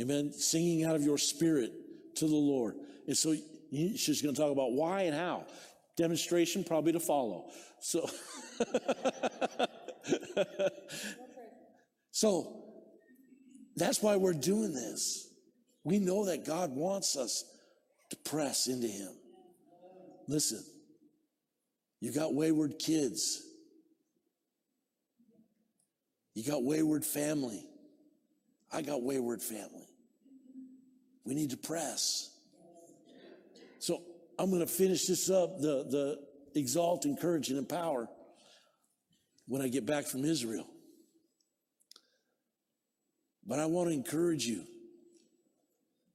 Amen. 0.00 0.32
Singing 0.32 0.82
out 0.82 0.96
of 0.96 1.04
your 1.04 1.18
spirit 1.18 1.70
to 2.16 2.26
the 2.26 2.34
Lord. 2.34 2.74
And 3.06 3.16
so 3.16 3.36
She's 3.72 4.22
going 4.22 4.34
to 4.34 4.40
talk 4.40 4.52
about 4.52 4.72
why 4.72 5.02
and 5.02 5.14
how. 5.14 5.44
Demonstration 5.96 6.64
probably 6.64 6.92
to 6.92 7.00
follow. 7.00 7.50
So, 7.80 8.08
so 12.10 12.64
that's 13.76 14.02
why 14.02 14.16
we're 14.16 14.34
doing 14.34 14.72
this. 14.72 15.28
We 15.84 15.98
know 15.98 16.26
that 16.26 16.44
God 16.44 16.72
wants 16.72 17.16
us 17.16 17.44
to 18.10 18.16
press 18.16 18.66
into 18.66 18.88
Him. 18.88 19.12
Listen, 20.28 20.62
you 22.00 22.12
got 22.12 22.34
wayward 22.34 22.78
kids. 22.78 23.42
You 26.34 26.44
got 26.44 26.62
wayward 26.62 27.04
family. 27.04 27.64
I 28.72 28.82
got 28.82 29.02
wayward 29.02 29.42
family. 29.42 29.86
We 31.24 31.34
need 31.34 31.50
to 31.50 31.56
press. 31.56 32.30
So 33.86 34.02
I'm 34.36 34.50
going 34.50 34.62
to 34.62 34.66
finish 34.66 35.06
this 35.06 35.30
up, 35.30 35.60
the, 35.60 35.84
the 35.88 36.58
exalt, 36.58 37.04
encourage, 37.04 37.50
and 37.50 37.58
empower 37.58 38.08
when 39.46 39.62
I 39.62 39.68
get 39.68 39.86
back 39.86 40.06
from 40.06 40.24
Israel. 40.24 40.66
But 43.46 43.60
I 43.60 43.66
want 43.66 43.90
to 43.90 43.94
encourage 43.94 44.44
you. 44.44 44.64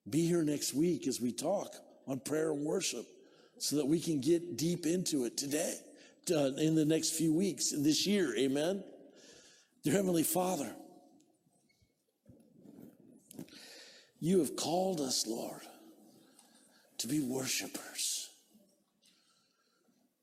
Be 0.09 0.28
here 0.28 0.43
next 0.43 0.74
week 0.74 1.07
as 1.07 1.22
we 1.22 1.32
talk 1.32 1.74
on 2.07 2.19
prayer 2.19 2.51
and 2.51 2.65
worship 2.65 3.05
so 3.57 3.78
that 3.78 3.88
we 3.88 4.01
can 4.01 4.19
get 4.19 4.57
deep 4.57 4.86
into 4.86 5.24
it 5.24 5.38
today, 5.38 5.78
uh, 6.30 6.51
in 6.57 6.76
the 6.76 6.84
next 6.84 7.11
few 7.11 7.34
weeks, 7.34 7.72
this 7.72 8.05
year. 8.05 8.36
Amen. 8.38 8.84
Dear 9.86 9.93
Heavenly 9.93 10.24
Father, 10.24 10.76
you 14.19 14.39
have 14.39 14.57
called 14.57 14.99
us, 14.99 15.26
Lord 15.26 15.61
to 17.02 17.08
be 17.08 17.20
worshipers, 17.20 18.30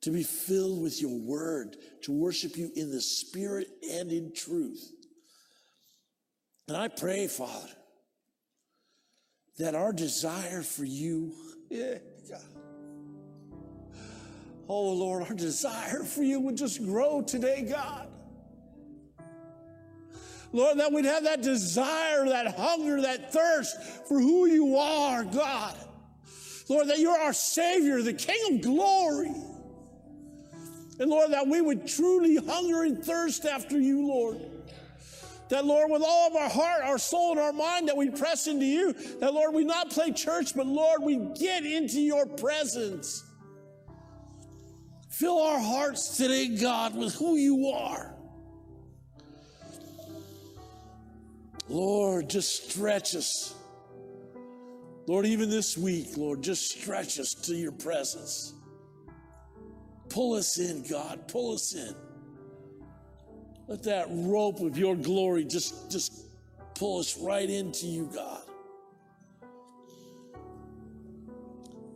to 0.01 0.11
be 0.11 0.23
filled 0.23 0.81
with 0.81 1.03
your 1.03 1.19
word, 1.19 1.77
to 2.03 2.13
worship 2.13 2.57
you 2.57 2.71
in 2.77 2.91
the 2.91 3.01
spirit 3.01 3.67
and 3.91 4.13
in 4.13 4.33
truth. 4.33 4.93
And 6.69 6.77
I 6.77 6.87
pray, 6.87 7.27
Father, 7.27 7.69
that 9.59 9.75
our 9.75 9.93
desire 9.93 10.63
for 10.63 10.85
you, 10.85 11.35
yeah, 11.71 11.99
oh 14.69 14.93
Lord, 14.93 15.25
our 15.25 15.35
desire 15.35 16.05
for 16.05 16.23
you 16.23 16.39
would 16.41 16.57
just 16.57 16.85
grow 16.85 17.23
today, 17.23 17.67
God. 17.69 18.09
Lord, 20.53 20.79
that 20.79 20.93
we'd 20.93 21.05
have 21.05 21.25
that 21.25 21.43
desire, 21.43 22.27
that 22.27 22.55
hunger, 22.57 23.03
that 23.03 23.33
thirst 23.33 23.83
for 24.07 24.19
who 24.19 24.47
you 24.47 24.79
are, 24.79 25.25
God. 25.25 25.77
Lord, 26.69 26.89
that 26.89 26.99
you're 26.99 27.19
our 27.19 27.33
Savior, 27.33 28.03
the 28.03 28.13
King 28.13 28.57
of 28.57 28.63
glory. 28.63 29.33
And 31.01 31.11
Lord, 31.11 31.33
that 31.33 31.47
we 31.47 31.61
would 31.61 31.87
truly 31.87 32.37
hunger 32.37 32.83
and 32.83 33.03
thirst 33.03 33.45
after 33.45 33.81
you, 33.81 34.07
Lord. 34.07 34.41
That, 35.49 35.65
Lord, 35.65 35.91
with 35.91 36.03
all 36.05 36.29
of 36.29 36.37
our 36.37 36.51
heart, 36.51 36.83
our 36.83 36.99
soul, 36.99 37.31
and 37.31 37.41
our 37.41 37.53
mind, 37.53 37.89
that 37.89 37.97
we 37.97 38.11
press 38.11 38.47
into 38.47 38.67
you. 38.67 38.93
That, 39.21 39.33
Lord, 39.33 39.55
we 39.55 39.65
not 39.65 39.91
play 39.91 40.13
church, 40.13 40.55
but, 40.55 40.67
Lord, 40.67 41.03
we 41.03 41.17
get 41.39 41.65
into 41.65 42.01
your 42.01 42.27
presence. 42.27 43.25
Fill 45.09 45.41
our 45.41 45.59
hearts 45.59 46.19
today, 46.19 46.49
God, 46.49 46.95
with 46.95 47.15
who 47.15 47.37
you 47.37 47.69
are. 47.69 48.15
Lord, 51.69 52.29
just 52.29 52.71
stretch 52.71 53.15
us. 53.15 53.55
Lord, 55.09 55.25
even 55.25 55.49
this 55.49 55.79
week, 55.79 56.19
Lord, 56.19 56.43
just 56.43 56.71
stretch 56.71 57.19
us 57.19 57.33
to 57.33 57.55
your 57.55 57.73
presence. 57.73 58.53
Pull 60.11 60.35
us 60.35 60.59
in, 60.59 60.83
God. 60.83 61.27
Pull 61.29 61.55
us 61.55 61.75
in. 61.75 61.95
Let 63.69 63.83
that 63.85 64.09
rope 64.11 64.61
of 64.61 64.77
your 64.77 64.95
glory 64.95 65.47
just, 65.47 65.91
just 65.91 66.13
pull 66.75 67.01
us 67.01 67.19
right 67.19 67.49
into 67.49 67.87
you, 67.87 68.11
God. 68.15 68.43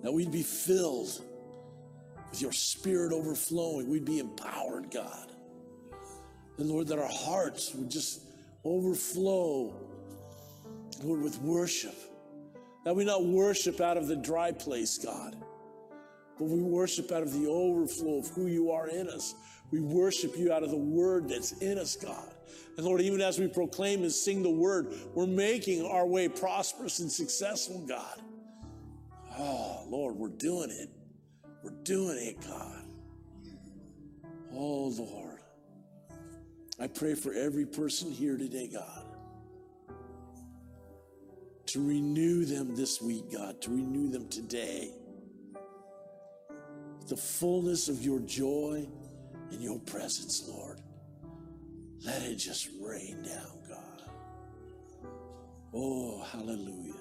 That 0.02 0.10
we'd 0.10 0.32
be 0.32 0.42
filled 0.42 1.20
with 2.30 2.40
your 2.40 2.52
spirit 2.52 3.12
overflowing. 3.12 3.90
We'd 3.90 4.06
be 4.06 4.20
empowered, 4.20 4.90
God. 4.90 5.30
And 6.56 6.66
Lord, 6.70 6.86
that 6.86 6.98
our 6.98 7.12
hearts 7.12 7.74
would 7.74 7.90
just 7.90 8.22
overflow, 8.64 9.74
Lord, 11.02 11.20
with 11.20 11.38
worship 11.42 11.94
that 12.84 12.94
we 12.94 13.04
not 13.04 13.24
worship 13.24 13.80
out 13.80 13.96
of 13.96 14.08
the 14.08 14.16
dry 14.16 14.52
place, 14.52 14.98
God, 14.98 15.36
but 16.38 16.48
we 16.48 16.60
worship 16.60 17.12
out 17.12 17.22
of 17.22 17.32
the 17.32 17.48
overflow 17.48 18.18
of 18.18 18.28
who 18.28 18.46
you 18.46 18.70
are 18.70 18.88
in 18.88 19.08
us. 19.08 19.34
We 19.70 19.80
worship 19.80 20.36
you 20.36 20.52
out 20.52 20.62
of 20.62 20.70
the 20.70 20.76
word 20.76 21.28
that's 21.28 21.52
in 21.52 21.78
us, 21.78 21.96
God. 21.96 22.30
And 22.76 22.84
Lord, 22.84 23.00
even 23.00 23.20
as 23.20 23.38
we 23.38 23.48
proclaim 23.48 24.02
and 24.02 24.12
sing 24.12 24.42
the 24.42 24.50
word, 24.50 24.94
we're 25.14 25.26
making 25.26 25.86
our 25.86 26.06
way 26.06 26.28
prosperous 26.28 26.98
and 27.00 27.10
successful, 27.10 27.84
God. 27.86 28.20
Oh, 29.38 29.84
Lord, 29.88 30.16
we're 30.16 30.28
doing 30.28 30.70
it. 30.70 30.90
We're 31.62 31.82
doing 31.84 32.18
it, 32.18 32.46
God. 32.46 32.84
Oh, 34.52 34.88
Lord. 34.88 35.38
I 36.80 36.86
pray 36.88 37.14
for 37.14 37.32
every 37.32 37.64
person 37.64 38.10
here 38.10 38.36
today, 38.36 38.68
God, 38.72 39.01
to 41.72 41.80
renew 41.80 42.44
them 42.44 42.76
this 42.76 43.00
week, 43.00 43.32
God, 43.32 43.62
to 43.62 43.70
renew 43.70 44.10
them 44.10 44.28
today. 44.28 44.92
The 47.08 47.16
fullness 47.16 47.88
of 47.88 48.02
your 48.02 48.20
joy 48.20 48.86
and 49.50 49.62
your 49.62 49.78
presence, 49.78 50.46
Lord. 50.46 50.82
Let 52.04 52.20
it 52.24 52.36
just 52.36 52.68
rain 52.78 53.22
down, 53.22 53.62
God. 53.66 54.10
Oh, 55.72 56.22
hallelujah. 56.30 56.92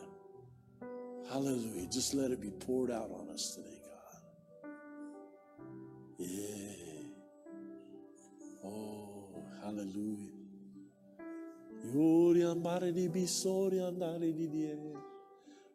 Hallelujah. 1.30 1.88
Just 1.88 2.14
let 2.14 2.32
it 2.32 2.40
be 2.40 2.52
poured 2.52 2.92
out 2.92 3.12
on 3.12 3.30
us 3.30 3.56
today, 3.56 3.82
God. 3.84 4.72
Yeah. 6.18 7.04
Oh, 8.64 9.44
hallelujah. 9.62 10.41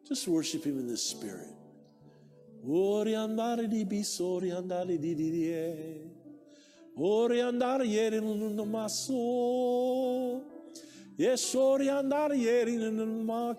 Just 0.07 0.27
worship 0.27 0.63
him 0.63 0.79
in 0.79 0.87
the 0.87 0.97
spirit. 0.97 1.53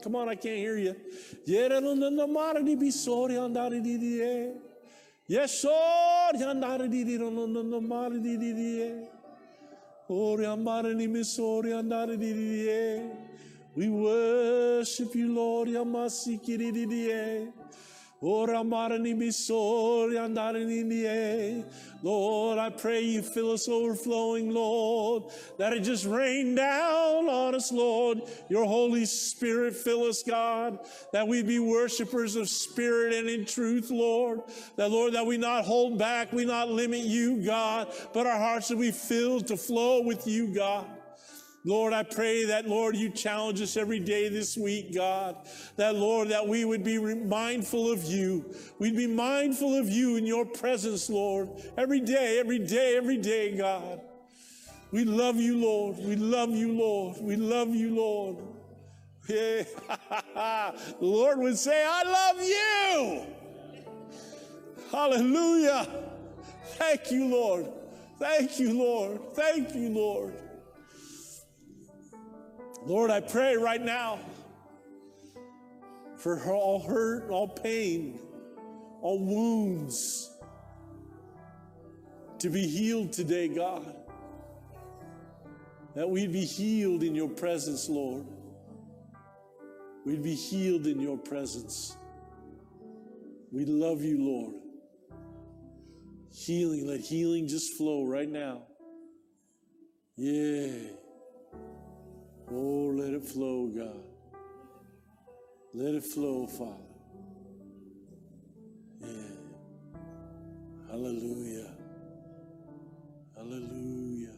Come 0.02 0.16
on, 0.16 0.28
I 0.28 0.34
can't 0.34 0.58
hear 0.58 0.76
you. 0.76 0.94
Ieri 1.46 1.80
Yes, 5.26 5.64
We 13.78 13.88
worship 13.90 15.14
you, 15.14 15.32
Lord. 15.34 15.68
Yamasi 15.68 16.42
kiri 16.42 16.72
di 16.72 16.86
di 16.86 17.06
Ora. 18.20 18.64
Lord, 22.02 22.58
I 22.58 22.70
pray 22.70 23.00
you 23.00 23.22
fill 23.22 23.52
us 23.52 23.68
overflowing, 23.68 24.50
Lord, 24.50 25.24
that 25.58 25.72
it 25.72 25.80
just 25.80 26.04
rain 26.04 26.54
down 26.54 27.28
on 27.28 27.54
us, 27.54 27.70
Lord. 27.70 28.22
Your 28.48 28.64
Holy 28.64 29.04
Spirit 29.04 29.74
fill 29.76 30.04
us, 30.04 30.22
God, 30.22 30.80
that 31.12 31.26
we 31.26 31.42
be 31.42 31.58
worshipers 31.58 32.34
of 32.34 32.48
spirit 32.48 33.14
and 33.14 33.28
in 33.28 33.44
truth, 33.44 33.90
Lord. 33.90 34.40
That, 34.76 34.90
Lord, 34.90 35.14
that 35.14 35.26
we 35.26 35.36
not 35.36 35.64
hold 35.64 35.98
back, 35.98 36.32
we 36.32 36.44
not 36.44 36.68
limit 36.68 37.00
you, 37.00 37.44
God, 37.44 37.92
but 38.12 38.26
our 38.26 38.38
hearts 38.38 38.70
will 38.70 38.78
be 38.78 38.90
filled 38.90 39.46
to 39.48 39.56
flow 39.56 40.02
with 40.02 40.26
you, 40.26 40.54
God. 40.54 40.86
Lord, 41.64 41.92
I 41.92 42.02
pray 42.04 42.46
that, 42.46 42.68
Lord, 42.68 42.96
you 42.96 43.10
challenge 43.10 43.60
us 43.60 43.76
every 43.76 43.98
day 43.98 44.28
this 44.28 44.56
week, 44.56 44.94
God. 44.94 45.36
That, 45.76 45.96
Lord, 45.96 46.28
that 46.28 46.46
we 46.46 46.64
would 46.64 46.84
be 46.84 46.98
mindful 47.14 47.90
of 47.90 48.04
you. 48.04 48.54
We'd 48.78 48.96
be 48.96 49.08
mindful 49.08 49.74
of 49.74 49.88
you 49.88 50.16
in 50.16 50.24
your 50.24 50.46
presence, 50.46 51.10
Lord. 51.10 51.48
Every 51.76 52.00
day, 52.00 52.38
every 52.38 52.60
day, 52.60 52.96
every 52.96 53.16
day, 53.16 53.56
God. 53.56 54.00
We 54.92 55.04
love 55.04 55.36
you, 55.36 55.58
Lord. 55.58 55.98
We 55.98 56.16
love 56.16 56.50
you, 56.50 56.72
Lord. 56.72 57.16
We 57.20 57.36
love 57.36 57.74
you, 57.74 57.94
Lord. 57.94 58.36
Yeah. 59.28 59.64
the 61.00 61.06
Lord 61.06 61.38
would 61.38 61.58
say, 61.58 61.84
I 61.86 62.02
love 62.04 62.42
you. 62.42 63.26
Hallelujah. 64.90 65.86
Thank 66.78 67.10
you, 67.10 67.26
Lord. 67.26 67.66
Thank 68.18 68.58
you, 68.58 68.78
Lord. 68.78 69.34
Thank 69.34 69.74
you, 69.74 69.90
Lord. 69.90 70.34
Lord, 72.84 73.10
I 73.10 73.20
pray 73.20 73.56
right 73.56 73.82
now 73.82 74.18
for 76.16 76.42
all 76.44 76.80
hurt, 76.80 77.30
all 77.30 77.48
pain, 77.48 78.18
all 79.02 79.18
wounds 79.18 80.30
to 82.38 82.50
be 82.50 82.66
healed 82.66 83.12
today, 83.12 83.48
God. 83.48 83.94
That 85.94 86.08
we'd 86.08 86.32
be 86.32 86.44
healed 86.44 87.02
in 87.02 87.14
your 87.14 87.28
presence, 87.28 87.88
Lord. 87.88 88.24
We'd 90.04 90.22
be 90.22 90.34
healed 90.34 90.86
in 90.86 91.00
your 91.00 91.18
presence. 91.18 91.96
We 93.50 93.64
love 93.64 94.02
you, 94.02 94.18
Lord. 94.22 94.54
Healing, 96.30 96.86
let 96.86 97.00
healing 97.00 97.48
just 97.48 97.74
flow 97.74 98.04
right 98.04 98.28
now. 98.28 98.62
Yeah. 100.16 100.70
Oh, 102.50 102.92
let 102.94 103.12
it 103.12 103.24
flow, 103.24 103.66
God. 103.66 104.04
Let 105.74 105.94
it 105.94 106.04
flow, 106.04 106.46
Father. 106.46 106.72
Yeah. 109.00 109.08
Hallelujah. 110.90 111.70
Hallelujah. 113.36 114.36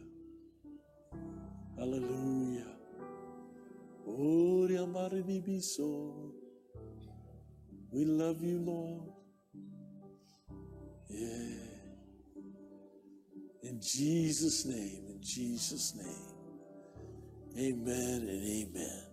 Hallelujah. 1.77 2.75
Oh, 4.05 4.67
your 4.67 4.87
be 5.23 5.61
so. 5.61 6.33
we 7.91 8.05
love 8.05 8.43
you, 8.43 8.59
Lord. 8.59 9.13
Yeah. 11.09 11.61
In 13.63 13.79
Jesus' 13.81 14.65
name, 14.65 15.05
in 15.07 15.19
Jesus' 15.21 15.95
name. 15.95 16.30
Amen 17.57 18.27
and 18.29 18.47
amen. 18.47 19.10